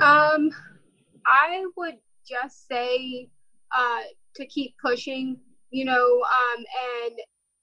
Um 0.02 0.50
i 1.28 1.64
would 1.78 1.98
just 2.28 2.68
say 2.68 3.30
uh 3.78 4.00
to 4.36 4.46
keep 4.48 4.74
pushing 4.84 5.38
you 5.72 5.86
know, 5.86 6.22
um, 6.22 6.64
and 7.08 7.16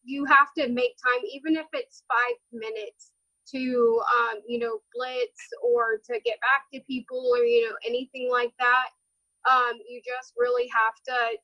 you 0.02 0.24
have 0.24 0.48
to 0.56 0.68
make 0.68 0.96
time, 1.02 1.22
even 1.32 1.56
if 1.56 1.66
it's 1.72 2.02
five 2.08 2.36
minutes 2.52 3.12
to, 3.52 4.00
um, 4.18 4.40
you 4.46 4.58
know, 4.58 4.80
blitz 4.94 5.40
or 5.62 5.98
to 6.06 6.20
get 6.24 6.38
back 6.40 6.64
to 6.72 6.80
people 6.86 7.32
or, 7.34 7.44
you 7.44 7.68
know, 7.68 7.76
anything 7.86 8.28
like 8.30 8.52
that. 8.58 8.88
Um, 9.50 9.78
you 9.88 10.00
just 10.04 10.34
really 10.36 10.68
have 10.68 10.94
to, 11.06 11.38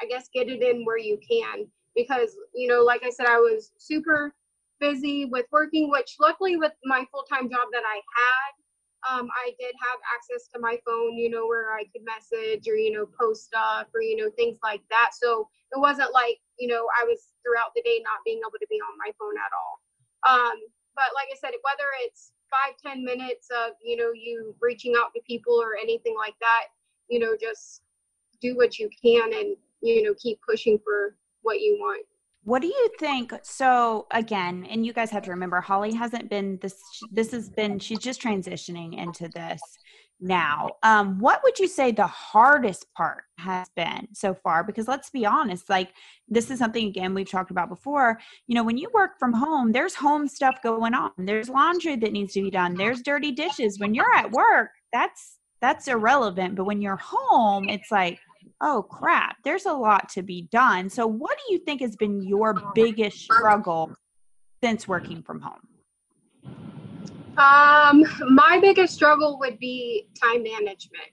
I 0.00 0.06
guess, 0.08 0.28
get 0.32 0.48
it 0.48 0.62
in 0.62 0.84
where 0.84 0.98
you 0.98 1.18
can. 1.28 1.66
Because, 1.96 2.36
you 2.54 2.68
know, 2.68 2.82
like 2.82 3.02
I 3.04 3.10
said, 3.10 3.26
I 3.26 3.38
was 3.38 3.72
super 3.78 4.34
busy 4.80 5.24
with 5.26 5.46
working, 5.52 5.90
which 5.90 6.16
luckily 6.20 6.56
with 6.56 6.72
my 6.84 7.04
full 7.12 7.24
time 7.24 7.48
job 7.48 7.68
that 7.72 7.82
I 7.86 7.94
had, 7.94 8.63
um, 9.04 9.28
I 9.32 9.52
did 9.58 9.74
have 9.80 10.00
access 10.08 10.48
to 10.54 10.60
my 10.60 10.78
phone, 10.84 11.16
you 11.16 11.28
know, 11.28 11.46
where 11.46 11.72
I 11.74 11.84
could 11.92 12.04
message 12.04 12.66
or, 12.68 12.76
you 12.76 12.92
know, 12.92 13.06
post 13.20 13.44
stuff 13.44 13.88
or, 13.94 14.00
you 14.00 14.16
know, 14.16 14.30
things 14.36 14.58
like 14.62 14.82
that. 14.90 15.10
So 15.12 15.48
it 15.72 15.78
wasn't 15.78 16.12
like, 16.12 16.38
you 16.58 16.68
know, 16.68 16.88
I 17.00 17.04
was 17.04 17.32
throughout 17.44 17.72
the 17.76 17.82
day 17.82 18.00
not 18.02 18.24
being 18.24 18.40
able 18.40 18.58
to 18.58 18.66
be 18.70 18.80
on 18.80 18.96
my 18.98 19.12
phone 19.18 19.36
at 19.36 19.52
all. 19.52 19.74
Um, 20.24 20.56
but 20.96 21.12
like 21.14 21.28
I 21.30 21.36
said, 21.36 21.52
whether 21.62 21.90
it's 22.06 22.32
five, 22.48 22.76
ten 22.80 23.04
minutes 23.04 23.48
of, 23.50 23.72
you 23.82 23.96
know, 23.96 24.12
you 24.14 24.54
reaching 24.60 24.94
out 24.96 25.12
to 25.14 25.20
people 25.26 25.60
or 25.60 25.76
anything 25.76 26.14
like 26.16 26.36
that, 26.40 26.72
you 27.08 27.18
know, 27.18 27.36
just 27.38 27.82
do 28.40 28.56
what 28.56 28.78
you 28.78 28.88
can 29.02 29.32
and, 29.32 29.56
you 29.82 30.02
know, 30.02 30.14
keep 30.20 30.38
pushing 30.48 30.78
for 30.84 31.16
what 31.42 31.60
you 31.60 31.76
want. 31.78 32.06
What 32.44 32.62
do 32.62 32.68
you 32.68 32.90
think? 32.98 33.32
So 33.42 34.06
again, 34.10 34.66
and 34.70 34.84
you 34.84 34.92
guys 34.92 35.10
have 35.10 35.22
to 35.24 35.30
remember, 35.30 35.60
Holly 35.60 35.94
hasn't 35.94 36.28
been 36.28 36.58
this. 36.60 36.76
This 37.10 37.32
has 37.32 37.48
been 37.48 37.78
she's 37.78 37.98
just 37.98 38.22
transitioning 38.22 38.98
into 39.00 39.28
this 39.28 39.60
now. 40.20 40.70
Um, 40.82 41.18
what 41.18 41.40
would 41.42 41.58
you 41.58 41.66
say 41.68 41.90
the 41.90 42.06
hardest 42.06 42.86
part 42.94 43.24
has 43.38 43.68
been 43.76 44.08
so 44.12 44.34
far? 44.34 44.62
Because 44.62 44.88
let's 44.88 45.10
be 45.10 45.24
honest, 45.26 45.70
like 45.70 45.92
this 46.28 46.50
is 46.50 46.58
something 46.58 46.86
again 46.86 47.14
we've 47.14 47.30
talked 47.30 47.50
about 47.50 47.68
before. 47.68 48.18
You 48.46 48.54
know, 48.54 48.64
when 48.64 48.78
you 48.78 48.90
work 48.92 49.18
from 49.18 49.32
home, 49.32 49.72
there's 49.72 49.94
home 49.94 50.28
stuff 50.28 50.56
going 50.62 50.94
on. 50.94 51.12
There's 51.18 51.48
laundry 51.48 51.96
that 51.96 52.12
needs 52.12 52.34
to 52.34 52.42
be 52.42 52.50
done. 52.50 52.74
There's 52.74 53.02
dirty 53.02 53.32
dishes. 53.32 53.78
When 53.78 53.94
you're 53.94 54.14
at 54.14 54.30
work, 54.30 54.70
that's 54.92 55.38
that's 55.60 55.88
irrelevant. 55.88 56.56
But 56.56 56.64
when 56.64 56.82
you're 56.82 57.00
home, 57.02 57.70
it's 57.70 57.90
like, 57.90 58.18
oh 58.60 58.82
crap, 58.82 59.36
there's 59.44 59.66
a 59.66 59.72
lot 59.72 60.08
to 60.10 60.22
be 60.22 60.42
done. 60.42 60.88
So 60.88 61.06
what 61.06 61.38
do 61.38 61.52
you 61.52 61.60
think 61.60 61.80
has 61.80 61.96
been 61.96 62.22
your 62.22 62.54
biggest 62.74 63.18
struggle 63.20 63.92
since 64.62 64.88
working 64.88 65.22
from 65.22 65.40
home? 65.40 65.68
Um, 67.36 68.04
my 68.32 68.58
biggest 68.60 68.94
struggle 68.94 69.38
would 69.40 69.58
be 69.58 70.06
time 70.22 70.42
management. 70.42 71.10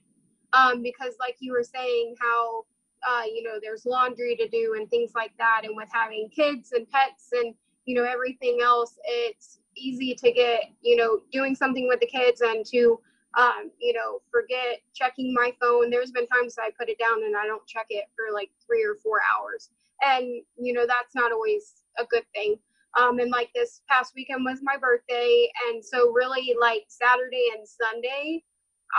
Um, 0.53 0.83
because 0.83 1.15
like 1.19 1.37
you 1.39 1.53
were 1.53 1.63
saying, 1.63 2.15
how 2.19 2.65
uh, 3.07 3.23
you 3.25 3.43
know, 3.43 3.59
there's 3.61 3.85
laundry 3.85 4.35
to 4.35 4.47
do 4.49 4.75
and 4.77 4.89
things 4.89 5.11
like 5.15 5.31
that, 5.37 5.61
and 5.63 5.75
with 5.75 5.89
having 5.91 6.29
kids 6.29 6.71
and 6.71 6.89
pets 6.89 7.29
and 7.31 7.53
you 7.85 7.95
know 7.95 8.03
everything 8.03 8.59
else, 8.63 8.99
it's 9.03 9.59
easy 9.75 10.13
to 10.13 10.31
get 10.31 10.65
you 10.81 10.95
know 10.95 11.21
doing 11.31 11.55
something 11.55 11.87
with 11.87 11.99
the 11.99 12.05
kids 12.05 12.41
and 12.41 12.65
to 12.67 12.99
um, 13.37 13.71
you 13.79 13.93
know 13.93 14.21
forget 14.31 14.81
checking 14.93 15.33
my 15.33 15.53
phone. 15.59 15.89
There's 15.89 16.11
been 16.11 16.27
times 16.27 16.55
I 16.59 16.71
put 16.77 16.89
it 16.89 16.99
down 16.99 17.23
and 17.23 17.35
I 17.35 17.45
don't 17.45 17.65
check 17.67 17.87
it 17.89 18.05
for 18.15 18.33
like 18.33 18.49
three 18.65 18.83
or 18.83 18.95
four 19.03 19.19
hours, 19.35 19.69
and 20.01 20.25
you 20.57 20.73
know 20.73 20.85
that's 20.87 21.15
not 21.15 21.31
always 21.31 21.83
a 21.99 22.05
good 22.05 22.25
thing. 22.33 22.57
Um, 22.99 23.19
and 23.19 23.31
like 23.31 23.49
this 23.55 23.81
past 23.89 24.13
weekend 24.15 24.43
was 24.43 24.59
my 24.61 24.75
birthday. 24.77 25.47
And 25.69 25.83
so, 25.83 26.11
really, 26.11 26.55
like 26.59 26.83
Saturday 26.89 27.45
and 27.57 27.65
Sunday, 27.67 28.43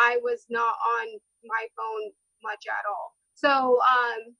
I 0.03 0.19
was 0.23 0.47
not 0.49 0.75
on 0.99 1.21
my 1.45 1.67
phone 1.77 2.11
much 2.43 2.65
at 2.69 2.85
all. 2.89 3.15
So, 3.35 3.79
um, 3.81 4.35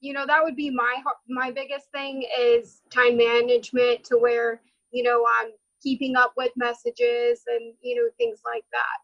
you 0.00 0.12
know, 0.12 0.26
that 0.26 0.42
would 0.42 0.56
be 0.56 0.70
my 0.70 1.02
my 1.28 1.50
biggest 1.50 1.90
thing 1.92 2.24
is 2.38 2.82
time 2.90 3.16
management 3.16 4.04
to 4.04 4.16
where 4.16 4.62
you 4.90 5.02
know 5.02 5.24
I'm 5.40 5.50
keeping 5.82 6.16
up 6.16 6.32
with 6.36 6.52
messages 6.56 7.42
and 7.46 7.74
you 7.82 7.96
know 7.96 8.10
things 8.18 8.40
like 8.44 8.64
that. 8.72 9.01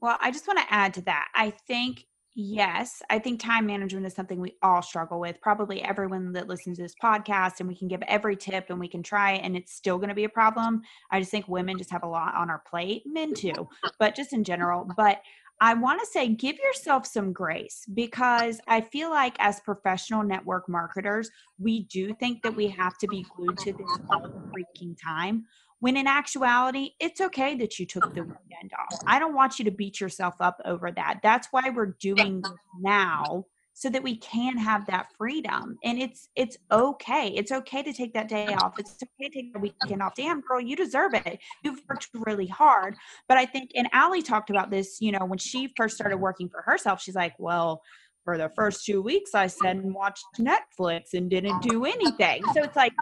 Well, 0.00 0.18
I 0.20 0.30
just 0.30 0.46
want 0.46 0.58
to 0.60 0.72
add 0.72 0.94
to 0.94 1.02
that. 1.02 1.28
I 1.34 1.50
think 1.50 2.06
Yes, 2.38 3.02
I 3.08 3.18
think 3.18 3.40
time 3.40 3.64
management 3.64 4.04
is 4.04 4.12
something 4.12 4.38
we 4.38 4.58
all 4.60 4.82
struggle 4.82 5.18
with. 5.18 5.40
Probably 5.40 5.82
everyone 5.82 6.32
that 6.34 6.48
listens 6.48 6.76
to 6.76 6.82
this 6.82 6.94
podcast, 7.02 7.60
and 7.60 7.68
we 7.68 7.74
can 7.74 7.88
give 7.88 8.02
every 8.02 8.36
tip 8.36 8.66
and 8.68 8.78
we 8.78 8.88
can 8.88 9.02
try, 9.02 9.32
and 9.32 9.56
it's 9.56 9.72
still 9.72 9.96
going 9.96 10.10
to 10.10 10.14
be 10.14 10.24
a 10.24 10.28
problem. 10.28 10.82
I 11.10 11.18
just 11.18 11.30
think 11.30 11.48
women 11.48 11.78
just 11.78 11.90
have 11.92 12.02
a 12.02 12.08
lot 12.08 12.34
on 12.34 12.50
our 12.50 12.62
plate, 12.68 13.04
men 13.06 13.32
too, 13.32 13.70
but 13.98 14.14
just 14.14 14.34
in 14.34 14.44
general. 14.44 14.86
But 14.98 15.22
I 15.62 15.72
want 15.72 16.00
to 16.00 16.06
say 16.06 16.28
give 16.28 16.58
yourself 16.58 17.06
some 17.06 17.32
grace 17.32 17.86
because 17.94 18.60
I 18.68 18.82
feel 18.82 19.08
like 19.08 19.34
as 19.38 19.60
professional 19.60 20.22
network 20.22 20.68
marketers, 20.68 21.30
we 21.58 21.84
do 21.84 22.12
think 22.12 22.42
that 22.42 22.54
we 22.54 22.68
have 22.68 22.98
to 22.98 23.08
be 23.08 23.24
glued 23.34 23.56
to 23.60 23.72
this 23.72 23.98
all 24.10 24.20
the 24.20 24.42
freaking 24.52 24.94
time 25.02 25.46
when 25.80 25.96
in 25.96 26.06
actuality, 26.06 26.90
it's 27.00 27.20
okay 27.20 27.54
that 27.56 27.78
you 27.78 27.86
took 27.86 28.14
the 28.14 28.22
weekend 28.22 28.72
off. 28.78 29.00
I 29.06 29.18
don't 29.18 29.34
want 29.34 29.58
you 29.58 29.64
to 29.66 29.70
beat 29.70 30.00
yourself 30.00 30.34
up 30.40 30.60
over 30.64 30.90
that. 30.92 31.20
That's 31.22 31.48
why 31.50 31.70
we're 31.70 31.96
doing 32.00 32.40
this 32.40 32.52
now 32.80 33.44
so 33.78 33.90
that 33.90 34.02
we 34.02 34.16
can 34.16 34.56
have 34.56 34.86
that 34.86 35.08
freedom. 35.18 35.76
And 35.84 35.98
it's 36.00 36.30
it's 36.34 36.56
okay. 36.72 37.28
It's 37.28 37.52
okay 37.52 37.82
to 37.82 37.92
take 37.92 38.14
that 38.14 38.26
day 38.26 38.46
off. 38.46 38.78
It's 38.78 38.96
okay 39.02 39.28
to 39.28 39.34
take 39.34 39.52
the 39.52 39.58
weekend 39.58 40.02
off. 40.02 40.14
Damn 40.14 40.40
girl, 40.40 40.62
you 40.62 40.76
deserve 40.76 41.12
it. 41.12 41.38
You've 41.62 41.80
worked 41.86 42.08
really 42.14 42.46
hard. 42.46 42.96
But 43.28 43.36
I 43.36 43.44
think 43.44 43.72
and 43.74 43.86
Allie 43.92 44.22
talked 44.22 44.48
about 44.48 44.70
this, 44.70 44.96
you 45.00 45.12
know, 45.12 45.26
when 45.26 45.38
she 45.38 45.74
first 45.76 45.94
started 45.94 46.16
working 46.16 46.48
for 46.48 46.62
herself, 46.62 47.02
she's 47.02 47.14
like, 47.14 47.34
well, 47.38 47.82
for 48.24 48.38
the 48.38 48.50
first 48.56 48.86
two 48.86 49.02
weeks 49.02 49.34
I 49.34 49.46
said 49.46 49.76
and 49.76 49.94
watched 49.94 50.24
Netflix 50.38 51.12
and 51.12 51.28
didn't 51.28 51.60
do 51.60 51.84
anything. 51.84 52.42
So 52.54 52.62
it's 52.62 52.76
like 52.76 52.94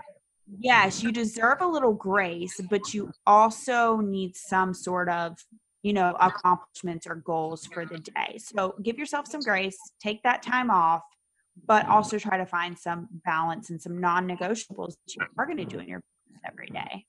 yes, 0.46 1.02
you 1.02 1.12
deserve 1.12 1.60
a 1.60 1.66
little 1.66 1.92
grace, 1.92 2.60
but 2.70 2.94
you 2.94 3.10
also 3.26 3.96
need 3.98 4.36
some 4.36 4.74
sort 4.74 5.08
of, 5.08 5.36
you 5.82 5.92
know, 5.92 6.16
accomplishments 6.20 7.06
or 7.06 7.16
goals 7.16 7.66
for 7.66 7.84
the 7.84 7.98
day. 7.98 8.38
So 8.38 8.74
give 8.82 8.98
yourself 8.98 9.26
some 9.28 9.40
grace, 9.40 9.76
take 10.02 10.22
that 10.22 10.42
time 10.42 10.70
off, 10.70 11.02
but 11.66 11.86
also 11.86 12.18
try 12.18 12.36
to 12.36 12.46
find 12.46 12.78
some 12.78 13.08
balance 13.24 13.70
and 13.70 13.80
some 13.80 13.98
non 14.00 14.28
negotiables 14.28 14.94
that 15.06 15.14
you 15.16 15.26
are 15.38 15.46
going 15.46 15.58
to 15.58 15.64
do 15.64 15.78
in 15.78 15.88
your 15.88 16.00
business 16.00 16.42
every 16.46 16.68
day. 16.68 17.04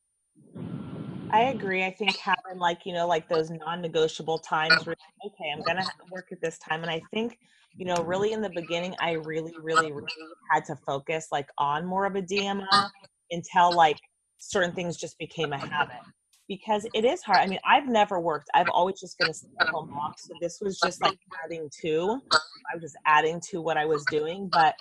I 1.32 1.45
agree. 1.45 1.84
I 1.84 1.91
think 1.91 2.15
having 2.17 2.60
like, 2.60 2.86
you 2.86 2.93
know, 2.93 3.08
like 3.08 3.28
those 3.28 3.50
non 3.50 3.82
negotiable 3.82 4.39
times 4.39 4.86
where, 4.86 4.95
okay, 5.26 5.52
I'm 5.52 5.63
going 5.63 5.78
to 5.78 5.91
work 6.12 6.28
at 6.32 6.39
this 6.41 6.58
time. 6.60 6.82
And 6.82 6.91
I 6.91 7.02
think, 7.12 7.39
you 7.76 7.86
know, 7.86 7.95
really 8.04 8.32
in 8.32 8.41
the 8.41 8.52
beginning, 8.52 8.95
I 9.00 9.13
really, 9.13 9.54
really, 9.62 9.91
really 9.91 10.08
had 10.52 10.63
to 10.65 10.76
focus 10.76 11.28
like 11.32 11.50
on 11.58 11.86
more 11.86 12.06
of 12.06 12.15
a 12.15 12.21
DMO 12.21 12.89
until 13.36 13.76
like 13.76 13.98
certain 14.38 14.74
things 14.74 14.98
just 14.98 15.17
became 15.19 15.54
a 15.54 15.58
habit 15.58 16.02
because 16.48 16.86
it 16.93 17.06
is 17.06 17.21
hard. 17.24 17.39
I 17.39 17.48
mean, 17.48 17.60
I've 17.67 17.88
never 17.88 18.19
worked. 18.19 18.50
I've 18.54 18.69
always 18.69 19.00
just 19.00 19.17
been 19.17 19.30
a 19.30 19.71
mom, 19.71 20.13
so 20.17 20.34
this 20.41 20.60
was 20.62 20.80
just 20.80 21.02
like 21.02 21.17
adding 21.43 21.69
to. 21.82 22.21
I 22.32 22.76
was 22.76 22.82
just 22.82 22.98
adding 23.06 23.41
to 23.52 23.62
what 23.62 23.78
I 23.78 23.86
was 23.86 24.04
doing, 24.06 24.50
but 24.52 24.76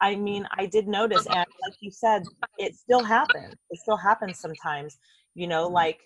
I 0.00 0.14
mean, 0.14 0.46
I 0.56 0.66
did 0.66 0.86
notice, 0.86 1.26
and 1.26 1.36
like 1.36 1.74
you 1.80 1.90
said, 1.90 2.22
it 2.58 2.74
still 2.76 3.02
happens. 3.02 3.54
It 3.70 3.80
still 3.80 3.96
happens 3.96 4.38
sometimes. 4.38 4.96
You 5.34 5.48
know, 5.48 5.68
like 5.68 5.98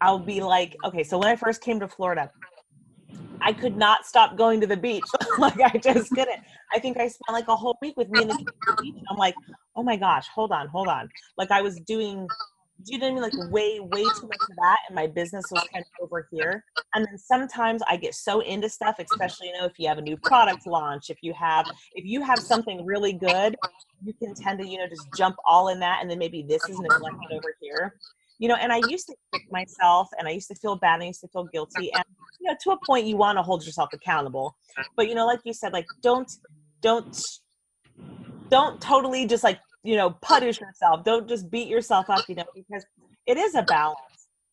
I'll 0.00 0.18
be 0.18 0.40
like, 0.40 0.76
okay, 0.84 1.02
so 1.02 1.18
when 1.18 1.28
I 1.28 1.36
first 1.36 1.60
came 1.60 1.80
to 1.80 1.88
Florida, 1.88 2.30
I 3.40 3.52
could 3.52 3.76
not 3.76 4.06
stop 4.06 4.36
going 4.36 4.60
to 4.60 4.66
the 4.66 4.76
beach. 4.76 5.04
like 5.38 5.60
I 5.60 5.78
just 5.78 6.10
couldn't. 6.10 6.40
I 6.72 6.78
think 6.78 6.96
I 6.96 7.08
spent 7.08 7.32
like 7.32 7.48
a 7.48 7.56
whole 7.56 7.76
week 7.80 7.96
with 7.96 8.08
me 8.08 8.22
in 8.22 8.28
the 8.28 8.52
beach. 8.82 8.94
I'm 9.10 9.16
like, 9.16 9.34
oh 9.76 9.82
my 9.82 9.96
gosh, 9.96 10.26
hold 10.28 10.52
on, 10.52 10.68
hold 10.68 10.88
on. 10.88 11.08
Like 11.36 11.50
I 11.50 11.62
was 11.62 11.78
doing, 11.80 12.26
do 12.84 12.92
you 12.92 12.98
know 12.98 13.12
what 13.12 13.24
I 13.24 13.30
mean? 13.30 13.40
Like 13.40 13.52
way, 13.52 13.80
way 13.80 14.02
too 14.02 14.26
much 14.26 14.40
of 14.50 14.56
that, 14.56 14.78
and 14.88 14.94
my 14.94 15.06
business 15.06 15.44
was 15.50 15.62
kind 15.72 15.84
of 15.84 16.04
over 16.04 16.28
here. 16.30 16.64
And 16.94 17.06
then 17.06 17.18
sometimes 17.18 17.82
I 17.88 17.96
get 17.96 18.14
so 18.14 18.40
into 18.40 18.68
stuff, 18.68 18.96
especially 18.98 19.48
you 19.48 19.52
know 19.54 19.64
if 19.64 19.78
you 19.78 19.88
have 19.88 19.98
a 19.98 20.02
new 20.02 20.16
product 20.16 20.66
launch, 20.66 21.10
if 21.10 21.18
you 21.22 21.32
have 21.34 21.66
if 21.94 22.04
you 22.04 22.22
have 22.22 22.38
something 22.38 22.84
really 22.84 23.12
good, 23.12 23.56
you 24.04 24.12
can 24.14 24.34
tend 24.34 24.60
to 24.60 24.66
you 24.66 24.78
know 24.78 24.88
just 24.88 25.06
jump 25.16 25.36
all 25.44 25.68
in 25.68 25.80
that, 25.80 25.98
and 26.00 26.10
then 26.10 26.18
maybe 26.18 26.44
this 26.48 26.62
is 26.68 26.78
neglected 26.78 27.32
over 27.32 27.54
here 27.60 27.94
you 28.38 28.48
know 28.48 28.56
and 28.56 28.72
i 28.72 28.80
used 28.88 29.06
to 29.06 29.14
kick 29.32 29.42
myself 29.50 30.08
and 30.18 30.28
i 30.28 30.30
used 30.30 30.48
to 30.48 30.54
feel 30.56 30.76
bad 30.76 30.94
and 30.94 31.04
i 31.04 31.06
used 31.06 31.20
to 31.20 31.28
feel 31.28 31.44
guilty 31.44 31.92
and 31.92 32.04
you 32.40 32.48
know 32.48 32.56
to 32.62 32.70
a 32.70 32.78
point 32.86 33.06
you 33.06 33.16
want 33.16 33.36
to 33.36 33.42
hold 33.42 33.64
yourself 33.64 33.88
accountable 33.92 34.56
but 34.96 35.08
you 35.08 35.14
know 35.14 35.26
like 35.26 35.40
you 35.44 35.52
said 35.52 35.72
like 35.72 35.86
don't 36.02 36.30
don't 36.80 37.18
don't 38.48 38.80
totally 38.80 39.26
just 39.26 39.44
like 39.44 39.58
you 39.82 39.96
know 39.96 40.10
punish 40.22 40.60
yourself 40.60 41.04
don't 41.04 41.28
just 41.28 41.50
beat 41.50 41.68
yourself 41.68 42.08
up 42.10 42.24
you 42.28 42.34
know 42.34 42.44
because 42.54 42.84
it 43.26 43.36
is 43.36 43.54
a 43.54 43.62
balance 43.62 43.98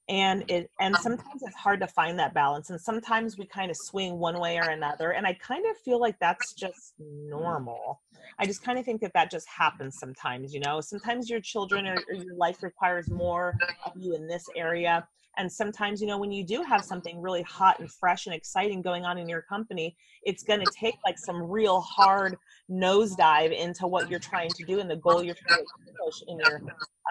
and 0.10 0.44
it 0.50 0.70
and 0.82 0.96
sometimes 0.98 1.42
it's 1.44 1.56
hard 1.56 1.80
to 1.80 1.88
find 1.88 2.20
that 2.20 2.34
balance 2.34 2.70
and 2.70 2.80
sometimes 2.80 3.38
we 3.38 3.46
kind 3.46 3.72
of 3.72 3.78
swing 3.78 4.20
one 4.20 4.38
way 4.38 4.58
or 4.58 4.70
another 4.70 5.12
and 5.12 5.26
i 5.26 5.34
kind 5.34 5.66
of 5.66 5.78
feel 5.78 6.00
like 6.00 6.18
that's 6.20 6.54
just 6.54 6.94
normal. 7.00 8.02
I 8.39 8.46
just 8.46 8.63
kind 8.63 8.80
of 8.80 8.86
think 8.86 9.02
that 9.02 9.13
that 9.13 9.30
just 9.30 9.48
happens 9.48 9.98
sometimes 10.00 10.54
you 10.54 10.60
know? 10.60 10.82
Sometimes 10.82 11.30
your 11.30 11.39
children 11.39 11.88
or, 11.88 11.98
or 12.10 12.16
your 12.16 12.36
life 12.36 12.63
requires 12.63 13.10
more 13.10 13.56
of 13.86 13.94
you 13.96 14.16
in 14.16 14.28
this 14.28 14.46
area 14.56 15.08
and 15.38 15.52
sometimes 15.52 16.02
you 16.02 16.08
know 16.08 16.17
when 16.17 16.32
you 16.32 16.43
do 16.43 16.62
have 16.63 16.84
something 16.84 17.22
really 17.22 17.41
hot 17.43 17.80
and 17.80 17.91
fresh 17.91 18.26
and 18.26 18.36
exciting 18.36 18.82
going 18.82 19.06
on 19.06 19.17
in 19.17 19.28
your 19.28 19.41
company 19.41 19.96
it's 20.24 20.43
going 20.43 20.60
to 20.60 20.72
take 20.72 20.96
like 21.06 21.17
some 21.17 21.41
real 21.41 21.82
hard 21.82 22.38
nosedive 22.69 23.52
into 23.58 23.88
what 23.88 24.10
you're 24.10 24.19
trying 24.19 24.50
to 24.50 24.63
do 24.65 24.80
and 24.80 24.89
the 24.89 24.96
goal 24.98 25.24
you're 25.24 25.36
trying 25.48 25.60
to 25.60 25.93
push 26.06 26.22
in 26.28 26.38
your 26.39 26.62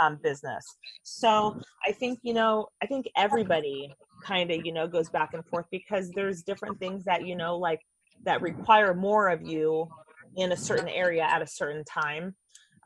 um, 0.00 0.18
business. 0.22 0.64
So 1.02 1.60
i 1.86 1.92
think 1.92 2.18
you 2.22 2.34
know 2.34 2.68
i 2.82 2.86
think 2.86 3.06
everybody 3.16 3.92
kind 4.24 4.50
of 4.50 4.64
you 4.64 4.72
know 4.72 4.86
goes 4.86 5.08
back 5.10 5.34
and 5.34 5.44
forth 5.46 5.66
because 5.70 6.10
there's 6.10 6.42
different 6.42 6.78
things 6.78 7.04
that 7.04 7.26
you 7.26 7.34
know 7.36 7.56
like 7.56 7.80
that 8.24 8.40
require 8.40 8.94
more 8.94 9.28
of 9.28 9.42
you 9.42 9.88
in 10.36 10.52
a 10.52 10.56
certain 10.56 10.88
area 10.88 11.22
at 11.22 11.42
a 11.42 11.46
certain 11.46 11.84
time. 11.84 12.34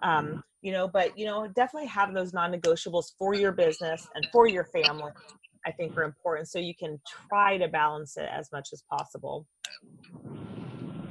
Um, 0.02 0.42
you 0.66 0.72
know 0.72 0.88
but 0.88 1.16
you 1.16 1.24
know 1.24 1.46
definitely 1.54 1.86
have 1.86 2.12
those 2.12 2.32
non-negotiables 2.32 3.12
for 3.16 3.34
your 3.34 3.52
business 3.52 4.08
and 4.16 4.26
for 4.32 4.48
your 4.48 4.64
family 4.64 5.12
i 5.64 5.70
think 5.70 5.96
are 5.96 6.02
important 6.02 6.48
so 6.48 6.58
you 6.58 6.74
can 6.74 7.00
try 7.28 7.56
to 7.56 7.68
balance 7.68 8.16
it 8.16 8.28
as 8.32 8.50
much 8.50 8.70
as 8.72 8.82
possible. 8.90 9.46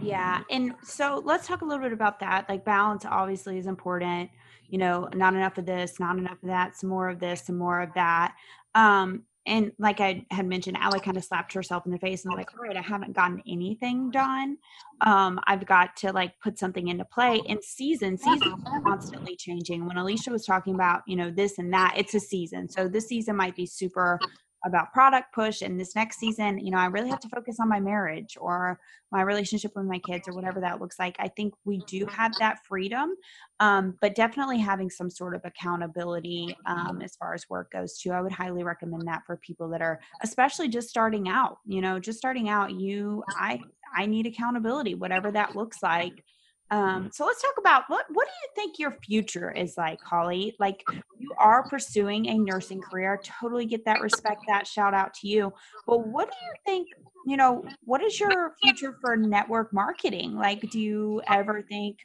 Yeah 0.01 0.41
and 0.51 0.73
so 0.83 1.23
let's 1.25 1.47
talk 1.47 1.61
a 1.61 1.65
little 1.65 1.81
bit 1.81 1.93
about 1.93 2.19
that 2.19 2.49
like 2.49 2.65
balance 2.65 3.05
obviously 3.05 3.57
is 3.57 3.65
important 3.65 4.29
you 4.67 4.77
know 4.77 5.07
not 5.15 5.33
enough 5.33 5.57
of 5.57 5.65
this 5.65 6.01
not 6.01 6.17
enough 6.17 6.43
of 6.43 6.49
that 6.49 6.75
some 6.77 6.89
more 6.89 7.07
of 7.07 7.19
this 7.19 7.45
some 7.45 7.57
more 7.57 7.79
of 7.81 7.93
that 7.95 8.35
um 8.75 9.23
and 9.47 9.71
like 9.77 9.99
I 9.99 10.25
had 10.31 10.47
mentioned, 10.47 10.77
Allie 10.77 10.99
kind 10.99 11.17
of 11.17 11.23
slapped 11.23 11.53
herself 11.53 11.85
in 11.85 11.91
the 11.91 11.99
face 11.99 12.25
and 12.25 12.33
was 12.33 12.39
like, 12.39 12.53
all 12.53 12.63
right, 12.63 12.75
I 12.75 12.81
haven't 12.81 13.13
gotten 13.13 13.41
anything 13.47 14.09
done. 14.09 14.57
Um, 15.01 15.39
I've 15.45 15.65
got 15.65 15.95
to 15.97 16.11
like 16.11 16.39
put 16.39 16.57
something 16.57 16.87
into 16.87 17.05
play. 17.05 17.41
And 17.47 17.63
season, 17.63 18.17
season 18.17 18.63
constantly 18.83 19.35
changing. 19.35 19.85
When 19.85 19.97
Alicia 19.97 20.31
was 20.31 20.45
talking 20.45 20.73
about, 20.73 21.03
you 21.05 21.15
know, 21.15 21.29
this 21.29 21.59
and 21.59 21.71
that, 21.73 21.93
it's 21.95 22.15
a 22.15 22.19
season. 22.19 22.69
So 22.69 22.87
this 22.87 23.07
season 23.07 23.35
might 23.35 23.55
be 23.55 23.67
super 23.67 24.19
about 24.65 24.91
product 24.91 25.33
push 25.33 25.61
and 25.61 25.79
this 25.79 25.95
next 25.95 26.19
season 26.19 26.57
you 26.59 26.71
know 26.71 26.77
i 26.77 26.85
really 26.85 27.09
have 27.09 27.19
to 27.19 27.29
focus 27.29 27.57
on 27.59 27.69
my 27.69 27.79
marriage 27.79 28.37
or 28.39 28.79
my 29.11 29.21
relationship 29.21 29.71
with 29.75 29.85
my 29.85 29.99
kids 29.99 30.27
or 30.27 30.33
whatever 30.33 30.59
that 30.59 30.81
looks 30.81 30.99
like. 30.99 31.15
I 31.19 31.29
think 31.29 31.53
we 31.63 31.77
do 31.87 32.05
have 32.07 32.33
that 32.39 32.57
freedom 32.67 33.13
um, 33.61 33.95
but 34.01 34.15
definitely 34.15 34.57
having 34.57 34.89
some 34.89 35.09
sort 35.09 35.35
of 35.35 35.41
accountability 35.45 36.57
um, 36.65 37.01
as 37.01 37.15
far 37.15 37.33
as 37.33 37.49
work 37.49 37.71
goes 37.71 37.97
too 37.97 38.11
i 38.11 38.21
would 38.21 38.31
highly 38.31 38.63
recommend 38.63 39.07
that 39.07 39.21
for 39.25 39.37
people 39.37 39.69
that 39.69 39.81
are 39.81 39.99
especially 40.23 40.67
just 40.67 40.89
starting 40.89 41.29
out 41.29 41.59
you 41.65 41.81
know 41.81 41.99
just 41.99 42.17
starting 42.17 42.49
out 42.49 42.71
you 42.71 43.23
i 43.39 43.59
i 43.95 44.05
need 44.05 44.25
accountability 44.25 44.95
whatever 44.95 45.31
that 45.31 45.55
looks 45.55 45.81
like 45.81 46.23
um, 46.71 47.11
so 47.13 47.25
let's 47.25 47.41
talk 47.41 47.53
about 47.59 47.83
what 47.89 48.05
what 48.09 48.27
do 48.27 48.33
you 48.41 48.49
think 48.55 48.79
your 48.79 48.97
future 49.05 49.51
is 49.51 49.77
like, 49.77 50.01
Holly? 50.01 50.55
Like 50.59 50.83
you 51.19 51.31
are 51.37 51.67
pursuing 51.69 52.27
a 52.27 52.37
nursing 52.37 52.81
career. 52.81 53.19
totally 53.23 53.65
get 53.65 53.85
that, 53.85 54.01
respect 54.01 54.41
that, 54.47 54.65
shout 54.65 54.93
out 54.93 55.13
to 55.15 55.27
you. 55.27 55.53
But 55.85 56.07
what 56.07 56.29
do 56.29 56.37
you 56.43 56.53
think, 56.65 56.87
you 57.27 57.37
know, 57.37 57.63
what 57.83 58.01
is 58.03 58.19
your 58.19 58.55
future 58.63 58.97
for 58.99 59.15
network 59.15 59.73
marketing? 59.73 60.35
Like, 60.35 60.61
do 60.71 60.79
you 60.79 61.21
ever 61.27 61.61
think, 61.61 61.99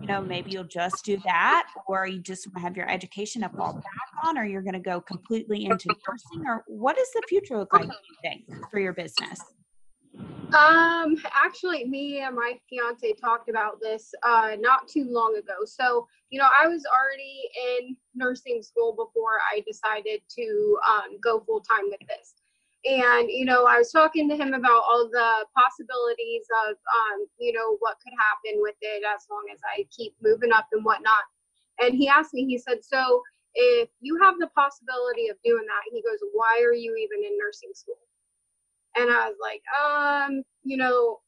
you 0.00 0.06
know, 0.08 0.20
maybe 0.20 0.50
you'll 0.50 0.64
just 0.64 1.04
do 1.04 1.16
that, 1.24 1.68
or 1.86 2.06
you 2.06 2.20
just 2.20 2.48
have 2.56 2.76
your 2.76 2.88
education 2.90 3.42
to 3.42 3.48
fall 3.50 3.74
back 3.74 4.26
on, 4.26 4.36
or 4.36 4.44
you're 4.44 4.62
gonna 4.62 4.80
go 4.80 5.00
completely 5.00 5.66
into 5.66 5.94
nursing, 6.08 6.44
or 6.46 6.64
what 6.66 6.96
does 6.96 7.08
the 7.14 7.22
future 7.28 7.56
look 7.56 7.72
like, 7.72 7.88
do 7.88 7.88
you 7.88 8.16
think, 8.20 8.44
for 8.70 8.80
your 8.80 8.92
business? 8.92 9.40
Um, 10.52 11.16
actually, 11.32 11.84
me 11.84 12.20
and 12.20 12.36
my 12.36 12.58
fiance 12.68 13.14
talked 13.14 13.48
about 13.48 13.80
this 13.80 14.12
uh, 14.22 14.50
not 14.60 14.86
too 14.86 15.06
long 15.08 15.34
ago. 15.36 15.64
So, 15.64 16.06
you 16.28 16.38
know, 16.38 16.48
I 16.52 16.68
was 16.68 16.84
already 16.84 17.48
in 17.80 17.96
nursing 18.14 18.62
school 18.62 18.92
before 18.92 19.40
I 19.50 19.64
decided 19.66 20.20
to 20.36 20.78
um, 20.86 21.16
go 21.24 21.40
full 21.40 21.60
time 21.60 21.88
with 21.88 22.06
this. 22.06 22.34
And, 22.84 23.30
you 23.30 23.46
know, 23.46 23.64
I 23.64 23.78
was 23.78 23.92
talking 23.92 24.28
to 24.28 24.36
him 24.36 24.52
about 24.52 24.82
all 24.82 25.08
the 25.10 25.46
possibilities 25.56 26.44
of, 26.66 26.76
um, 26.76 27.26
you 27.38 27.52
know, 27.52 27.76
what 27.78 27.96
could 28.04 28.12
happen 28.18 28.60
with 28.60 28.74
it 28.82 29.04
as 29.06 29.24
long 29.30 29.44
as 29.52 29.60
I 29.64 29.86
keep 29.96 30.14
moving 30.20 30.52
up 30.52 30.66
and 30.72 30.84
whatnot. 30.84 31.24
And 31.80 31.94
he 31.94 32.08
asked 32.08 32.34
me, 32.34 32.44
he 32.44 32.58
said, 32.58 32.84
So 32.84 33.22
if 33.54 33.88
you 34.00 34.18
have 34.20 34.34
the 34.38 34.48
possibility 34.48 35.28
of 35.28 35.36
doing 35.44 35.64
that, 35.64 35.94
he 35.94 36.02
goes, 36.02 36.18
Why 36.34 36.60
are 36.60 36.74
you 36.74 36.94
even 36.96 37.24
in 37.24 37.38
nursing 37.38 37.70
school? 37.72 37.96
And 38.96 39.10
I 39.10 39.28
was 39.28 39.36
like, 39.40 39.62
um, 39.78 40.42
you 40.64 40.76
know, 40.76 41.20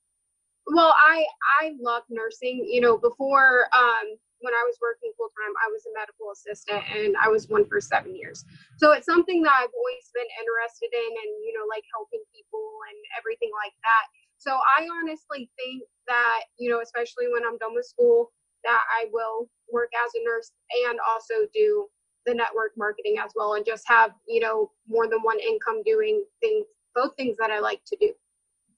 well, 0.67 0.95
I 0.97 1.27
I 1.61 1.77
love 1.81 2.05
nursing. 2.09 2.65
You 2.65 2.81
know, 2.81 2.97
before 2.97 3.69
um, 3.77 4.17
when 4.41 4.55
I 4.55 4.65
was 4.65 4.77
working 4.81 5.13
full 5.17 5.29
time, 5.37 5.53
I 5.61 5.69
was 5.69 5.85
a 5.85 5.93
medical 5.93 6.33
assistant, 6.33 6.85
and 6.89 7.17
I 7.21 7.29
was 7.29 7.49
one 7.49 7.69
for 7.69 7.81
seven 7.81 8.17
years. 8.17 8.45
So 8.79 8.93
it's 8.93 9.07
something 9.07 9.43
that 9.43 9.53
I've 9.53 9.75
always 9.77 10.07
been 10.17 10.29
interested 10.41 10.93
in, 10.93 11.11
and 11.13 11.31
you 11.45 11.53
know, 11.53 11.69
like 11.69 11.85
helping 11.93 12.25
people 12.33 12.65
and 12.89 12.99
everything 13.19 13.53
like 13.61 13.77
that. 13.85 14.05
So 14.41 14.57
I 14.57 14.89
honestly 14.89 15.51
think 15.61 15.85
that 16.09 16.49
you 16.59 16.71
know, 16.71 16.81
especially 16.81 17.29
when 17.29 17.45
I'm 17.45 17.59
done 17.59 17.75
with 17.77 17.87
school, 17.87 18.33
that 18.65 18.81
I 18.89 19.09
will 19.13 19.49
work 19.73 19.93
as 19.93 20.13
a 20.17 20.25
nurse 20.25 20.53
and 20.89 20.97
also 21.05 21.45
do 21.53 21.89
the 22.25 22.33
network 22.33 22.73
marketing 22.77 23.21
as 23.21 23.33
well, 23.37 23.55
and 23.61 23.69
just 23.69 23.85
have 23.85 24.13
you 24.25 24.41
know 24.41 24.73
more 24.89 25.09
than 25.09 25.21
one 25.21 25.41
income 25.41 25.85
doing 25.85 26.25
things 26.41 26.65
both 26.95 27.17
things 27.17 27.37
that 27.39 27.51
I 27.51 27.61
like 27.61 27.83
to 27.87 27.97
do. 28.01 28.13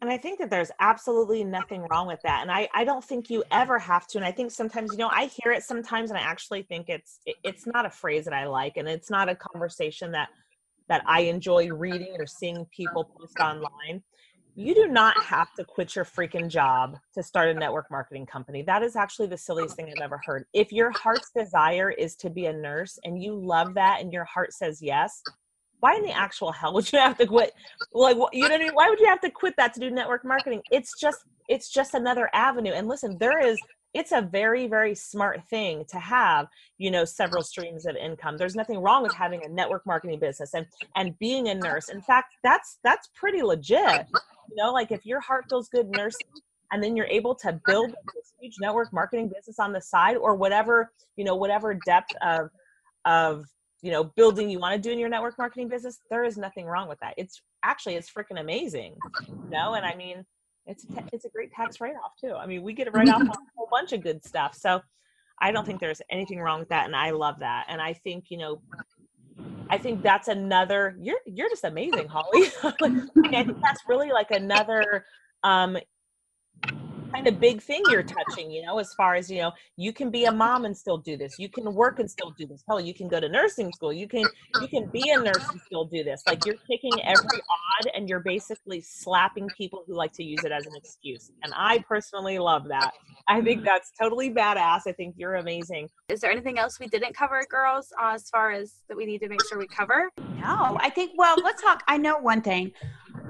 And 0.03 0.11
I 0.11 0.19
think 0.19 0.39
that 0.41 0.51
there's 0.51 0.71
absolutely 0.79 1.43
nothing 1.43 1.87
wrong 1.91 2.07
with 2.07 2.21
that. 2.23 2.43
And 2.43 2.51
I, 2.51 2.69
I 2.75 2.85
don't 2.85 3.03
think 3.03 3.31
you 3.31 3.43
ever 3.51 3.79
have 3.79 4.07
to. 4.09 4.19
And 4.19 4.27
I 4.27 4.31
think 4.31 4.51
sometimes, 4.51 4.93
you 4.93 4.99
know, 4.99 5.09
I 5.09 5.27
hear 5.27 5.53
it 5.53 5.63
sometimes 5.63 6.11
and 6.11 6.19
I 6.19 6.23
actually 6.23 6.63
think 6.63 6.89
it's 6.89 7.19
it's 7.43 7.67
not 7.67 7.87
a 7.87 7.91
phrase 7.91 8.27
that 8.27 8.35
I 8.35 8.47
like 8.47 8.77
and 8.77 8.87
it's 8.89 9.11
not 9.11 9.29
a 9.29 9.35
conversation 9.35 10.13
that 10.13 10.29
that 10.89 11.03
I 11.07 11.23
enjoy 11.23 11.69
reading 11.69 12.15
or 12.19 12.27
seeing 12.27 12.67
people 12.67 13.11
post 13.19 13.39
online. 13.41 14.03
You 14.55 14.75
do 14.75 14.89
not 14.89 15.21
have 15.23 15.53
to 15.55 15.65
quit 15.65 15.97
your 15.97 16.05
freaking 16.05 16.49
job 16.49 16.97
to 17.15 17.23
start 17.23 17.49
a 17.49 17.55
network 17.55 17.91
marketing 17.91 18.27
company. 18.27 18.63
That 18.63 18.83
is 18.83 18.97
actually 18.97 19.29
the 19.29 19.37
silliest 19.37 19.77
thing 19.77 19.87
I've 19.87 20.03
ever 20.03 20.21
heard. 20.25 20.45
If 20.55 20.73
your 20.73 20.91
heart's 20.91 21.31
desire 21.37 21.91
is 21.91 22.17
to 22.17 22.31
be 22.31 22.47
a 22.47 22.53
nurse 22.53 22.99
and 23.05 23.23
you 23.23 23.35
love 23.35 23.75
that 23.75 24.01
and 24.01 24.13
your 24.13 24.25
heart 24.25 24.55
says 24.55 24.81
yes, 24.81 25.23
why 25.87 25.95
in 25.95 26.03
the 26.03 26.11
actual 26.11 26.51
hell 26.51 26.75
would 26.75 26.93
you 26.93 26.99
have 26.99 27.17
to 27.19 27.27
quit? 27.27 27.53
Like 27.93 28.17
you 28.33 28.49
know 28.49 28.55
I 28.55 28.59
mean? 28.59 28.75
why 28.75 28.89
would 28.89 28.99
you 28.99 29.07
have 29.07 29.21
to 29.21 29.31
quit 29.31 29.55
that 29.57 29.73
to 29.75 29.81
do 29.81 29.89
network 29.91 30.25
marketing? 30.25 30.63
It's 30.73 30.99
just 31.01 31.19
it's 31.49 31.69
just 31.69 31.95
another 31.95 32.29
avenue. 32.33 32.73
And 32.73 32.89
listen 32.89 33.17
there 33.21 33.39
is 33.39 33.57
it's 33.95 34.11
a 34.11 34.21
very 34.21 34.67
very 34.67 34.97
smart 34.97 35.47
thing 35.49 35.85
to 35.91 35.99
have 36.01 36.49
you 36.79 36.91
know 36.91 37.05
several 37.05 37.45
streams 37.45 37.87
of 37.87 37.95
income. 37.95 38.37
There's 38.37 38.57
nothing 38.57 38.81
wrong 38.81 39.05
with 39.05 39.15
having 39.15 39.45
a 39.45 39.49
network 39.49 39.87
marketing 39.87 40.19
business 40.19 40.55
and 40.55 40.67
and 40.97 41.17
being 41.21 41.49
a 41.49 41.55
nurse. 41.55 41.89
In 41.89 42.03
fact 42.03 42.35
that's 42.43 42.79
that's 42.83 43.09
pretty 43.15 43.43
legit. 43.43 44.07
You 44.51 44.57
know 44.57 44.73
like 44.73 44.91
if 44.91 45.07
your 45.07 45.21
heart 45.21 45.45
feels 45.49 45.69
good 45.69 45.89
nursing 45.91 46.27
and 46.73 46.83
then 46.83 46.97
you're 46.97 47.07
able 47.07 47.37
to 47.37 47.61
build 47.65 47.91
this 47.91 48.33
huge 48.41 48.57
network 48.61 48.93
marketing 48.93 49.29
business 49.29 49.61
on 49.61 49.73
the 49.73 49.81
side 49.81 50.17
or 50.17 50.35
whatever 50.35 50.91
you 51.15 51.25
know 51.25 51.37
whatever 51.37 51.79
depth 51.87 52.13
of 52.23 52.51
of 53.05 53.45
you 53.87 53.93
know 53.93 54.03
building 54.03 54.51
you 54.51 54.59
want 54.59 54.75
to 54.75 54.81
do 54.81 54.93
in 54.93 54.99
your 54.99 55.09
network 55.09 55.39
marketing 55.39 55.69
business 55.69 56.01
there 56.11 56.25
is 56.25 56.37
nothing 56.37 56.67
wrong 56.67 56.89
with 56.89 56.99
that. 56.99 57.15
It's 57.17 57.41
actually 57.63 57.95
it's 57.95 58.11
freaking 58.11 58.41
amazing 58.41 58.97
you 59.29 59.51
know 59.51 59.75
and 59.75 59.87
i 59.87 59.95
mean 59.95 60.25
it's 60.67 60.85
it's 61.13 61.25
a 61.25 61.29
great 61.29 61.53
tax 61.53 61.81
write-off 61.81 62.15
too. 62.21 62.35
I 62.35 62.47
mean 62.47 62.63
we 62.65 62.73
get 62.73 62.89
a 62.89 62.91
write-off 62.91 63.21
on 63.21 63.29
a 63.29 63.53
whole 63.57 63.69
bunch 63.71 63.93
of 63.93 64.03
good 64.03 64.25
stuff 64.25 64.57
so 64.57 64.83
i 65.41 65.53
don't 65.53 65.65
think 65.65 65.79
there's 65.79 66.03
anything 66.11 66.41
wrong 66.41 66.59
with 66.59 66.69
that 66.71 66.87
and 66.87 66.97
i 66.97 67.11
love 67.11 67.37
that 67.39 67.67
and 67.69 67.81
i 67.81 67.93
think 67.93 68.25
you 68.31 68.39
know 68.39 68.61
i 69.71 69.79
think 69.79 70.03
that's 70.03 70.27
another 70.27 70.97
you're 71.01 71.21
you're 71.25 71.49
just 71.49 71.63
amazing 71.63 72.09
holly. 72.09 72.49
I 72.65 73.45
think 73.45 73.61
that's 73.63 73.83
really 73.89 74.11
like 74.11 74.33
another 74.33 75.05
um 75.45 75.79
kind 77.17 77.29
of 77.29 77.41
big 77.41 77.63
thing 77.63 77.83
you're 77.91 78.03
touching, 78.03 78.51
you 78.51 78.63
know, 78.63 78.79
as 78.79 78.93
far 78.93 79.15
as, 79.15 79.31
you 79.31 79.39
know, 79.39 79.51
you 79.77 79.91
can 79.91 80.11
be 80.11 80.27
a 80.27 80.33
mom 80.33 80.67
and 80.67 80.77
still 80.77 80.99
do 80.99 81.17
this. 81.17 81.39
You 81.39 81.49
can 81.49 81.73
work 81.75 81.99
and 81.99 82.11
still 82.11 82.31
do 82.37 82.47
this. 82.47 82.63
Hell, 82.69 82.79
you 82.79 82.93
can 82.93 83.09
go 83.09 83.19
to 83.19 83.29
nursing 83.29 83.73
school. 83.73 83.91
You 83.91 84.07
can 84.07 84.25
you 84.61 84.69
can 84.69 84.87
be 84.91 85.11
a 85.11 85.19
nurse 85.19 85.49
and 85.51 85.59
still 85.63 85.87
do 85.87 86.05
this. 86.05 86.23
Like 86.27 86.45
you're 86.45 86.57
kicking 86.71 86.93
every 87.05 87.25
odd 87.25 87.91
and 87.95 88.07
you're 88.07 88.21
basically 88.21 88.83
slapping 88.83 89.49
people 89.57 89.83
who 89.87 89.95
like 89.95 90.13
to 90.13 90.25
use 90.25 90.45
it 90.45 90.53
as 90.53 90.67
an 90.67 90.73
excuse. 90.77 91.31
And 91.43 91.55
I 91.57 91.79
personally 91.89 92.39
love 92.39 92.69
that. 92.69 92.93
I 93.29 93.41
think 93.41 93.65
that's 93.65 93.93
totally 93.99 94.31
badass. 94.31 94.83
I 94.87 94.93
think 94.93 95.15
you're 95.17 95.37
amazing. 95.37 95.89
Is 96.11 96.21
there 96.21 96.31
anything 96.31 96.59
else 96.59 96.79
we 96.79 96.87
didn't 96.87 97.17
cover, 97.17 97.43
girls, 97.51 97.93
uh, 98.01 98.13
as 98.15 98.29
far 98.29 98.53
as 98.53 98.75
that 98.89 98.97
we 98.97 99.07
need 99.07 99.21
to 99.23 99.29
make 99.29 99.41
sure 99.49 99.59
we 99.59 99.67
cover? 99.67 100.11
No, 100.19 100.77
I 100.81 100.91
think, 100.91 101.13
well, 101.17 101.37
let's 101.43 101.63
talk. 101.63 101.83
I 101.89 101.97
know 101.97 102.19
one 102.19 102.43
thing 102.43 102.73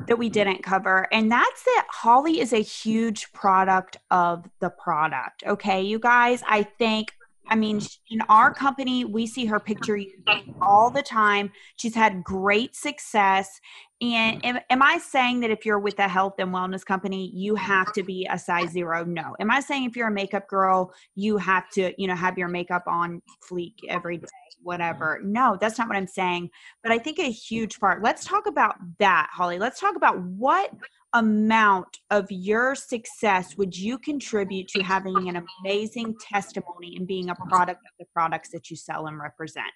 that 0.07 0.19
we 0.19 0.29
didn't 0.29 0.62
cover, 0.62 1.07
and 1.12 1.31
that's 1.31 1.62
that 1.64 1.87
Holly 1.90 2.40
is 2.40 2.53
a 2.53 2.62
huge 2.62 3.33
product 3.33 3.97
of 4.11 4.49
the 4.61 4.71
product. 4.71 5.45
Okay, 5.47 5.83
you 5.83 5.99
guys, 5.99 6.42
I 6.49 6.62
think 6.62 7.12
I 7.49 7.57
mean, 7.57 7.81
in 8.11 8.21
our 8.29 8.53
company, 8.53 9.05
we 9.05 9.27
see 9.27 9.47
her 9.47 9.61
picture 9.61 9.99
all 10.61 10.91
the 10.91 11.03
time. 11.03 11.53
She's 11.77 11.95
had 11.95 12.25
great 12.25 12.75
success. 12.75 13.61
And 14.01 14.45
am, 14.45 14.59
am, 14.69 14.83
I 14.83 14.99
saying 14.99 15.41
that 15.41 15.51
if 15.51 15.65
you're 15.65 15.79
with 15.79 15.99
a 15.99 16.09
health 16.09 16.35
and 16.39 16.53
wellness 16.53 16.85
company, 16.85 17.31
you 17.33 17.55
have 17.55 17.93
to 17.95 18.03
be 18.03 18.29
a 18.31 18.39
size 18.39 18.71
zero? 18.71 19.05
No. 19.05 19.35
Am 19.41 19.51
I 19.51 19.61
saying 19.61 19.85
if 19.85 19.97
you're 19.97 20.09
a 20.09 20.13
makeup 20.13 20.49
girl, 20.49 20.93
you 21.15 21.39
have 21.39 21.71
to, 21.71 21.95
you 22.01 22.07
know, 22.07 22.15
have 22.15 22.37
your 22.37 22.49
makeup 22.49 22.85
on 22.87 23.23
fleek 23.49 23.75
every 23.89 24.19
day, 24.19 24.27
whatever? 24.63 25.21
No, 25.25 25.57
that's 25.59 25.79
not 25.79 25.89
what 25.89 25.97
I'm 25.97 26.07
saying. 26.07 26.51
But 26.83 26.93
I 26.93 26.99
think 26.99 27.19
a 27.19 27.31
huge 27.31 27.81
part. 27.81 28.03
Let's 28.03 28.25
talk 28.25 28.47
about 28.47 28.75
that, 28.99 29.31
Holly. 29.33 29.59
Let's 29.59 29.81
talk 29.81 29.97
about 29.97 30.21
what 30.21 30.73
amount 31.16 31.98
of 32.11 32.26
your 32.31 32.74
success 32.74 33.57
would 33.57 33.76
you 33.76 33.98
contribute 33.98 34.68
to 34.68 34.83
having 34.83 35.29
an 35.29 35.42
amazing 35.62 36.14
testimony 36.20 36.94
and 36.96 37.07
being 37.07 37.31
a 37.31 37.35
product 37.48 37.81
of 37.81 37.92
the 37.98 38.05
products 38.12 38.50
that 38.50 38.70
you 38.70 38.76
sell 38.76 39.07
and 39.07 39.18
represent? 39.18 39.66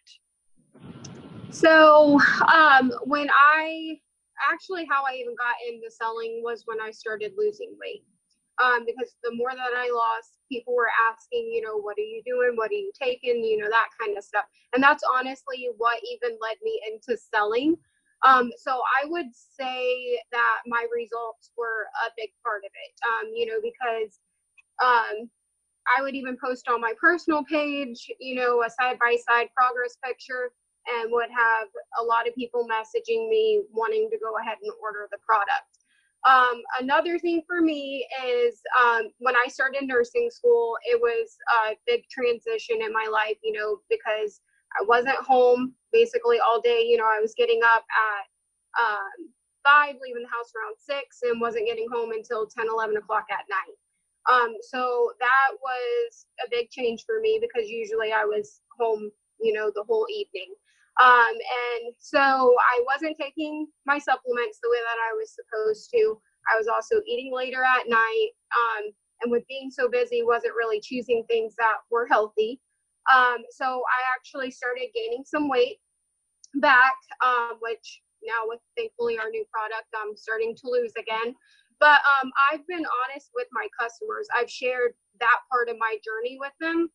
So, 1.51 2.21
um, 2.53 2.93
when 3.05 3.29
I 3.31 3.99
actually, 4.53 4.87
how 4.91 5.03
I 5.05 5.15
even 5.15 5.35
got 5.37 5.57
into 5.67 5.91
selling 5.91 6.43
was 6.45 6.63
when 6.67 6.79
I 6.81 6.91
started 6.91 7.33
losing 7.37 7.75
weight. 7.81 8.05
Um, 8.63 8.85
because 8.85 9.15
the 9.25 9.35
more 9.35 9.53
that 9.53 9.73
I 9.75 9.91
lost, 9.91 10.37
people 10.53 10.75
were 10.75 10.91
asking, 11.11 11.51
you 11.51 11.63
know, 11.63 11.81
what 11.81 11.97
are 11.97 12.03
you 12.03 12.21
doing? 12.27 12.53
What 12.57 12.71
are 12.71 12.75
you 12.75 12.93
taking? 13.01 13.43
You 13.43 13.57
know, 13.57 13.71
that 13.71 13.89
kind 13.99 14.19
of 14.19 14.23
stuff. 14.23 14.45
And 14.75 14.83
that's 14.83 15.03
honestly 15.17 15.71
what 15.79 15.99
even 16.13 16.37
led 16.43 16.57
me 16.63 16.79
into 16.93 17.19
selling 17.35 17.77
um, 18.27 18.51
so 18.57 18.81
I 19.03 19.09
would 19.09 19.35
say 19.35 20.21
that 20.33 20.59
my 20.67 20.87
results 20.95 21.53
were 21.57 21.89
a 22.07 22.11
big 22.17 22.31
part 22.45 22.63
of 22.65 22.71
it, 22.75 22.95
um, 23.09 23.33
you 23.35 23.47
know, 23.47 23.61
because 23.63 24.21
um, 24.83 25.31
I 25.89 26.03
would 26.03 26.15
even 26.15 26.37
post 26.43 26.69
on 26.69 26.81
my 26.81 26.93
personal 27.01 27.45
page, 27.45 28.11
you 28.21 28.35
know, 28.35 28.63
a 28.63 28.71
side 28.71 28.99
by 28.99 29.17
side 29.27 29.49
progress 29.57 29.97
picture 30.05 30.53
and 30.87 31.11
would 31.13 31.31
have 31.31 31.69
a 32.01 32.05
lot 32.05 32.29
of 32.29 32.35
people 32.35 32.67
messaging 32.69 33.29
me 33.29 33.63
wanting 33.73 34.09
to 34.11 34.19
go 34.19 34.37
ahead 34.39 34.59
and 34.63 34.73
order 34.83 35.09
the 35.11 35.19
product. 35.27 35.81
Um, 36.29 36.61
another 36.79 37.19
thing 37.19 37.43
for 37.47 37.63
me 37.63 38.07
is 38.27 38.61
um, 38.79 39.11
when 39.19 39.35
I 39.37 39.49
started 39.49 39.85
nursing 39.85 40.29
school, 40.31 40.77
it 40.85 41.01
was 41.01 41.37
a 41.65 41.77
big 41.87 42.03
transition 42.11 42.83
in 42.83 42.93
my 42.93 43.09
life, 43.11 43.37
you 43.43 43.53
know, 43.53 43.81
because 43.89 44.41
I 44.79 44.85
wasn't 44.85 45.17
home 45.17 45.75
basically 45.93 46.39
all 46.41 46.61
day. 46.61 46.83
You 46.87 46.97
know, 46.97 47.07
I 47.07 47.21
was 47.21 47.35
getting 47.37 47.61
up 47.65 47.85
at 47.91 48.83
um, 48.83 49.31
five, 49.65 49.97
leaving 50.03 50.23
the 50.23 50.29
house 50.29 50.53
around 50.55 50.77
six, 50.79 51.21
and 51.23 51.41
wasn't 51.41 51.67
getting 51.67 51.87
home 51.93 52.13
until 52.13 52.47
10, 52.47 52.67
11 52.71 52.97
o'clock 52.97 53.27
at 53.31 53.45
night. 53.51 53.77
Um, 54.31 54.55
so 54.61 55.13
that 55.19 55.51
was 55.63 56.27
a 56.45 56.49
big 56.51 56.71
change 56.71 57.05
for 57.07 57.21
me 57.21 57.41
because 57.41 57.69
usually 57.69 58.13
I 58.13 58.25
was 58.25 58.61
home, 58.79 59.11
you 59.41 59.53
know, 59.53 59.73
the 59.75 59.85
whole 59.89 60.07
evening. 60.11 60.55
Um, 61.03 61.33
and 61.33 61.95
so 61.99 62.19
I 62.21 62.85
wasn't 62.85 63.17
taking 63.19 63.67
my 63.87 63.99
supplements 63.99 64.59
the 64.63 64.71
way 64.71 64.79
that 64.85 64.99
I 65.01 65.17
was 65.17 65.35
supposed 65.35 65.91
to. 65.93 66.21
I 66.53 66.59
was 66.59 66.69
also 66.69 67.01
eating 67.07 67.33
later 67.35 67.65
at 67.65 67.89
night. 67.89 68.31
Um, 68.53 68.93
and 69.23 69.33
with 69.33 69.47
being 69.49 69.71
so 69.71 69.89
busy, 69.89 70.23
wasn't 70.23 70.55
really 70.55 70.81
choosing 70.81 71.25
things 71.29 71.55
that 71.57 71.77
were 71.91 72.07
healthy. 72.07 72.61
Um, 73.13 73.39
so 73.51 73.65
I 73.67 74.01
actually 74.15 74.51
started 74.51 74.89
gaining 74.95 75.25
some 75.25 75.49
weight 75.49 75.79
back, 76.57 76.95
um, 77.25 77.59
which 77.61 78.03
now 78.23 78.45
with 78.45 78.61
thankfully 78.77 79.19
our 79.19 79.31
new 79.31 79.45
product, 79.51 79.89
I'm 79.95 80.17
starting 80.17 80.55
to 80.57 80.71
lose 80.71 80.93
again. 80.99 81.35
But 81.81 82.01
um, 82.05 82.31
I've 82.53 82.67
been 82.67 82.85
honest 82.85 83.31
with 83.35 83.49
my 83.53 83.67
customers. 83.79 84.29
I've 84.37 84.51
shared 84.51 84.93
that 85.19 85.41
part 85.51 85.69
of 85.69 85.77
my 85.79 85.97
journey 86.05 86.37
with 86.39 86.53
them 86.61 86.91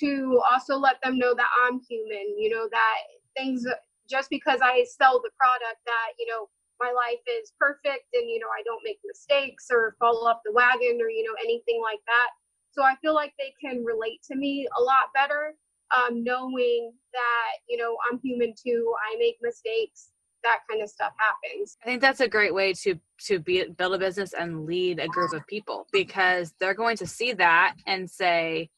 to 0.00 0.42
also 0.50 0.76
let 0.76 0.98
them 1.02 1.18
know 1.18 1.34
that 1.34 1.46
I'm 1.64 1.80
human, 1.88 2.34
you 2.36 2.50
know, 2.50 2.68
that 2.70 2.96
things 3.36 3.64
just 4.10 4.28
because 4.30 4.60
I 4.62 4.84
sell 4.98 5.22
the 5.22 5.30
product 5.38 5.78
that, 5.86 6.18
you 6.18 6.26
know, 6.26 6.48
my 6.80 6.90
life 6.90 7.22
is 7.30 7.52
perfect 7.58 8.10
and, 8.12 8.28
you 8.28 8.40
know, 8.40 8.50
I 8.50 8.62
don't 8.64 8.82
make 8.84 8.98
mistakes 9.06 9.68
or 9.70 9.94
fall 10.00 10.26
off 10.26 10.42
the 10.44 10.52
wagon 10.52 10.98
or, 11.00 11.08
you 11.08 11.22
know, 11.22 11.36
anything 11.42 11.80
like 11.80 12.00
that. 12.06 12.30
So 12.74 12.82
I 12.82 12.96
feel 13.00 13.14
like 13.14 13.32
they 13.38 13.54
can 13.60 13.84
relate 13.84 14.20
to 14.30 14.36
me 14.36 14.66
a 14.76 14.82
lot 14.82 15.12
better, 15.14 15.54
um, 15.96 16.24
knowing 16.24 16.92
that, 17.12 17.52
you 17.68 17.76
know, 17.76 17.96
I'm 18.10 18.18
human 18.22 18.52
too. 18.60 18.92
I 19.12 19.16
make 19.18 19.36
mistakes 19.40 20.08
that 20.42 20.58
kind 20.70 20.82
of 20.82 20.88
stuff 20.88 21.12
happens. 21.18 21.76
I 21.82 21.86
think 21.86 22.00
that's 22.00 22.20
a 22.20 22.28
great 22.28 22.54
way 22.54 22.72
to 22.84 22.96
to 23.26 23.38
be 23.38 23.64
build 23.64 23.94
a 23.94 23.98
business 23.98 24.34
and 24.34 24.66
lead 24.66 25.00
a 25.00 25.08
group 25.08 25.32
of 25.32 25.46
people 25.46 25.86
because 25.92 26.52
they're 26.60 26.74
going 26.74 26.96
to 26.98 27.06
see 27.06 27.32
that 27.32 27.76
and 27.86 28.10
say 28.10 28.70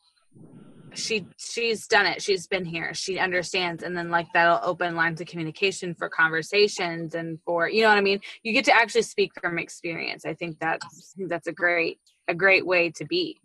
she 0.95 1.27
she's 1.37 1.87
done 1.87 2.07
it 2.07 2.23
she's 2.23 2.47
been 2.47 2.65
here 2.65 2.95
she 2.95 3.19
understands 3.19 3.83
and 3.83 3.95
then 3.95 4.09
like 4.09 4.27
that'll 4.33 4.61
open 4.63 4.95
lines 4.95 5.21
of 5.21 5.27
communication 5.27 5.95
for 5.95 6.09
conversations 6.09 7.15
and 7.15 7.39
for 7.45 7.69
you 7.69 7.83
know 7.83 7.89
what 7.89 7.99
i 7.99 8.01
mean 8.01 8.21
you 8.43 8.53
get 8.53 8.65
to 8.65 8.75
actually 8.75 9.03
speak 9.03 9.31
from 9.41 9.59
experience 9.59 10.25
i 10.25 10.33
think 10.33 10.59
that's 10.59 10.85
I 10.87 11.19
think 11.19 11.29
that's 11.29 11.49
a 11.49 11.53
great 11.53 11.99
a 12.29 12.35
great 12.35 12.65
way 12.65 12.91
to 12.93 13.05
be 13.05 13.39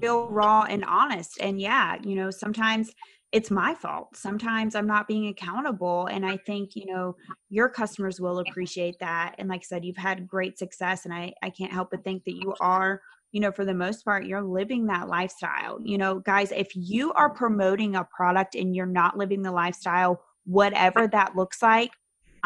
real 0.00 0.28
raw 0.28 0.62
and 0.68 0.84
honest 0.84 1.38
and 1.40 1.60
yeah 1.60 1.96
you 2.02 2.14
know 2.14 2.30
sometimes 2.30 2.92
it's 3.30 3.50
my 3.50 3.74
fault. 3.74 4.16
Sometimes 4.16 4.74
I'm 4.74 4.86
not 4.86 5.06
being 5.06 5.28
accountable. 5.28 6.06
And 6.06 6.24
I 6.24 6.38
think, 6.38 6.74
you 6.74 6.86
know, 6.86 7.16
your 7.50 7.68
customers 7.68 8.20
will 8.20 8.38
appreciate 8.38 8.98
that. 9.00 9.34
And 9.38 9.48
like 9.48 9.60
I 9.60 9.64
said, 9.64 9.84
you've 9.84 9.98
had 9.98 10.26
great 10.26 10.58
success. 10.58 11.04
And 11.04 11.12
I, 11.12 11.34
I 11.42 11.50
can't 11.50 11.72
help 11.72 11.90
but 11.90 12.04
think 12.04 12.24
that 12.24 12.36
you 12.36 12.54
are, 12.60 13.02
you 13.32 13.40
know, 13.40 13.52
for 13.52 13.66
the 13.66 13.74
most 13.74 14.04
part, 14.04 14.24
you're 14.24 14.42
living 14.42 14.86
that 14.86 15.08
lifestyle. 15.08 15.78
You 15.82 15.98
know, 15.98 16.20
guys, 16.20 16.52
if 16.52 16.68
you 16.74 17.12
are 17.12 17.28
promoting 17.28 17.96
a 17.96 18.04
product 18.04 18.54
and 18.54 18.74
you're 18.74 18.86
not 18.86 19.18
living 19.18 19.42
the 19.42 19.52
lifestyle, 19.52 20.22
whatever 20.46 21.06
that 21.08 21.36
looks 21.36 21.60
like, 21.60 21.90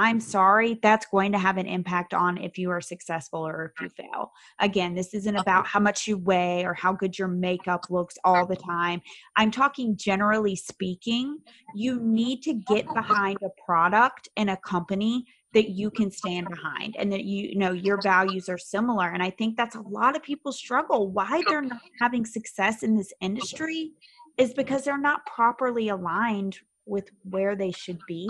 I'm 0.02 0.18
sorry, 0.18 0.80
that's 0.82 1.06
going 1.06 1.30
to 1.30 1.38
have 1.38 1.58
an 1.58 1.66
impact 1.66 2.12
on 2.12 2.36
if 2.36 2.58
you 2.58 2.70
are 2.70 2.80
successful 2.80 3.46
or 3.46 3.66
if 3.66 3.80
you 3.80 3.88
fail. 3.88 4.32
Again, 4.58 4.94
this 4.96 5.14
isn't 5.14 5.36
about 5.36 5.64
how 5.64 5.78
much 5.78 6.08
you 6.08 6.18
weigh 6.18 6.64
or 6.64 6.74
how 6.74 6.92
good 6.92 7.16
your 7.16 7.28
makeup 7.28 7.86
looks 7.88 8.18
all 8.24 8.44
the 8.44 8.56
time. 8.56 9.00
I'm 9.36 9.52
talking 9.52 9.96
generally 9.96 10.56
speaking, 10.56 11.38
you 11.76 12.00
need 12.00 12.42
to 12.42 12.54
get 12.54 12.92
behind 12.92 13.38
a 13.44 13.50
product 13.64 14.28
and 14.36 14.50
a 14.50 14.56
company 14.56 15.24
that 15.54 15.70
you 15.70 15.88
can 15.88 16.10
stand 16.10 16.48
behind 16.48 16.96
and 16.98 17.12
that 17.12 17.22
you, 17.22 17.50
you 17.50 17.58
know 17.58 17.70
your 17.70 18.00
values 18.02 18.48
are 18.48 18.56
similar 18.56 19.10
and 19.10 19.22
i 19.22 19.28
think 19.28 19.54
that's 19.54 19.74
a 19.74 19.82
lot 19.82 20.16
of 20.16 20.22
people 20.22 20.50
struggle 20.50 21.10
why 21.10 21.42
they're 21.46 21.60
not 21.60 21.78
having 22.00 22.24
success 22.24 22.82
in 22.82 22.96
this 22.96 23.12
industry 23.20 23.92
is 24.38 24.54
because 24.54 24.84
they're 24.84 24.96
not 24.96 25.26
properly 25.26 25.90
aligned 25.90 26.58
with 26.86 27.10
where 27.30 27.54
they 27.54 27.70
should 27.70 27.98
be 28.08 28.28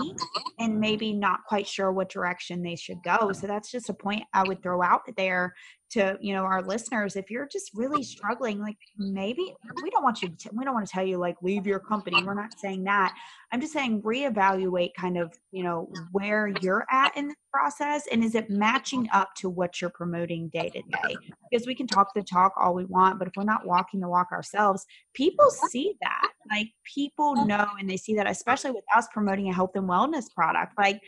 and 0.59 0.79
maybe 0.79 1.13
not 1.13 1.43
quite 1.47 1.67
sure 1.67 1.91
what 1.91 2.09
direction 2.09 2.61
they 2.61 2.75
should 2.75 3.01
go. 3.03 3.31
So 3.33 3.47
that's 3.47 3.71
just 3.71 3.89
a 3.89 3.93
point 3.93 4.23
i 4.33 4.43
would 4.43 4.61
throw 4.61 4.81
out 4.81 5.01
there 5.17 5.53
to 5.93 6.17
you 6.21 6.33
know 6.33 6.43
our 6.43 6.61
listeners 6.63 7.15
if 7.15 7.29
you're 7.29 7.47
just 7.47 7.71
really 7.75 8.03
struggling 8.03 8.59
like 8.59 8.77
maybe 8.97 9.53
we 9.83 9.89
don't 9.91 10.03
want 10.03 10.21
you 10.21 10.29
to 10.29 10.49
we 10.53 10.65
don't 10.65 10.73
want 10.73 10.85
to 10.85 10.91
tell 10.91 11.05
you 11.05 11.17
like 11.17 11.35
leave 11.41 11.67
your 11.67 11.79
company. 11.79 12.23
We're 12.23 12.33
not 12.33 12.59
saying 12.59 12.83
that. 12.85 13.15
I'm 13.51 13.61
just 13.61 13.73
saying 13.73 14.01
reevaluate 14.01 14.91
kind 14.97 15.17
of 15.17 15.33
you 15.51 15.63
know 15.63 15.89
where 16.11 16.51
you're 16.61 16.85
at 16.91 17.15
in 17.15 17.27
the 17.27 17.35
process 17.51 18.07
and 18.11 18.23
is 18.23 18.33
it 18.33 18.49
matching 18.49 19.07
up 19.13 19.29
to 19.37 19.49
what 19.49 19.79
you're 19.79 19.91
promoting 19.91 20.49
day 20.49 20.69
to 20.69 20.81
day? 20.81 21.15
Because 21.51 21.67
we 21.67 21.75
can 21.75 21.85
talk 21.85 22.13
the 22.15 22.23
talk 22.23 22.53
all 22.57 22.73
we 22.73 22.85
want 22.85 23.19
but 23.19 23.27
if 23.27 23.33
we're 23.37 23.43
not 23.43 23.65
walking 23.65 23.99
the 23.99 24.09
walk 24.09 24.31
ourselves 24.31 24.85
people 25.13 25.49
see 25.69 25.93
that. 26.01 26.31
Like 26.49 26.69
people 26.91 27.45
know 27.45 27.67
and 27.79 27.89
they 27.89 27.97
see 27.97 28.15
that 28.15 28.29
especially 28.29 28.71
with 28.71 28.83
us 28.95 29.07
promoting 29.13 29.49
a 29.49 29.53
health 29.53 29.71
and 29.75 29.87
wellness 29.87 30.25
product. 30.35 30.73
Like 30.77 30.99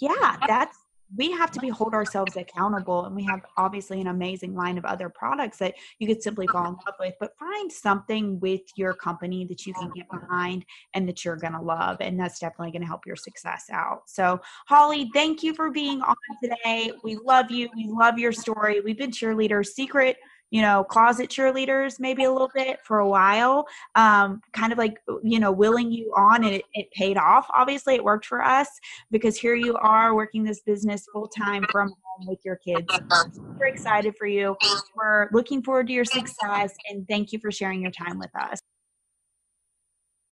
yeah 0.00 0.36
that's 0.48 0.78
we 1.16 1.30
have 1.32 1.50
to 1.50 1.60
be 1.60 1.68
hold 1.68 1.94
ourselves 1.94 2.36
accountable 2.36 3.04
and 3.04 3.14
we 3.14 3.24
have 3.24 3.42
obviously 3.56 4.00
an 4.00 4.06
amazing 4.06 4.54
line 4.54 4.78
of 4.78 4.84
other 4.84 5.08
products 5.08 5.58
that 5.58 5.74
you 5.98 6.06
could 6.06 6.22
simply 6.22 6.46
fall 6.46 6.66
in 6.66 6.72
love 6.86 6.94
with 6.98 7.14
but 7.20 7.36
find 7.38 7.70
something 7.70 8.40
with 8.40 8.62
your 8.76 8.94
company 8.94 9.44
that 9.44 9.66
you 9.66 9.74
can 9.74 9.90
get 9.94 10.08
behind 10.10 10.64
and 10.94 11.08
that 11.08 11.24
you're 11.24 11.36
going 11.36 11.52
to 11.52 11.60
love 11.60 11.98
and 12.00 12.18
that's 12.18 12.38
definitely 12.38 12.70
going 12.70 12.82
to 12.82 12.88
help 12.88 13.06
your 13.06 13.16
success 13.16 13.66
out. 13.72 14.02
So 14.06 14.40
holly 14.66 15.10
thank 15.14 15.42
you 15.42 15.54
for 15.54 15.70
being 15.70 16.00
on 16.02 16.16
today. 16.42 16.92
We 17.02 17.16
love 17.16 17.50
you. 17.50 17.68
We 17.76 17.86
love 17.88 18.18
your 18.18 18.32
story. 18.32 18.80
We've 18.80 18.98
been 18.98 19.10
cheerleaders 19.10 19.66
secret 19.66 20.16
you 20.54 20.62
know, 20.62 20.84
closet 20.84 21.28
cheerleaders 21.28 21.98
maybe 21.98 22.22
a 22.22 22.30
little 22.30 22.50
bit 22.54 22.78
for 22.84 23.00
a 23.00 23.08
while, 23.08 23.66
um, 23.96 24.40
kind 24.52 24.70
of 24.70 24.78
like, 24.78 25.00
you 25.24 25.40
know, 25.40 25.50
willing 25.50 25.90
you 25.90 26.12
on 26.16 26.44
and 26.44 26.54
it, 26.54 26.64
it 26.74 26.88
paid 26.92 27.16
off. 27.16 27.48
Obviously, 27.56 27.96
it 27.96 28.04
worked 28.04 28.24
for 28.24 28.40
us 28.40 28.68
because 29.10 29.36
here 29.36 29.56
you 29.56 29.74
are 29.78 30.14
working 30.14 30.44
this 30.44 30.60
business 30.60 31.08
full 31.12 31.26
time 31.26 31.64
from 31.72 31.88
home 31.88 32.28
with 32.28 32.38
your 32.44 32.54
kids. 32.54 32.86
Super 33.32 33.66
excited 33.66 34.14
for 34.16 34.28
you. 34.28 34.56
We're 34.94 35.28
looking 35.32 35.60
forward 35.60 35.88
to 35.88 35.92
your 35.92 36.04
success 36.04 36.72
and 36.88 37.04
thank 37.08 37.32
you 37.32 37.40
for 37.40 37.50
sharing 37.50 37.82
your 37.82 37.90
time 37.90 38.20
with 38.20 38.30
us. 38.40 38.60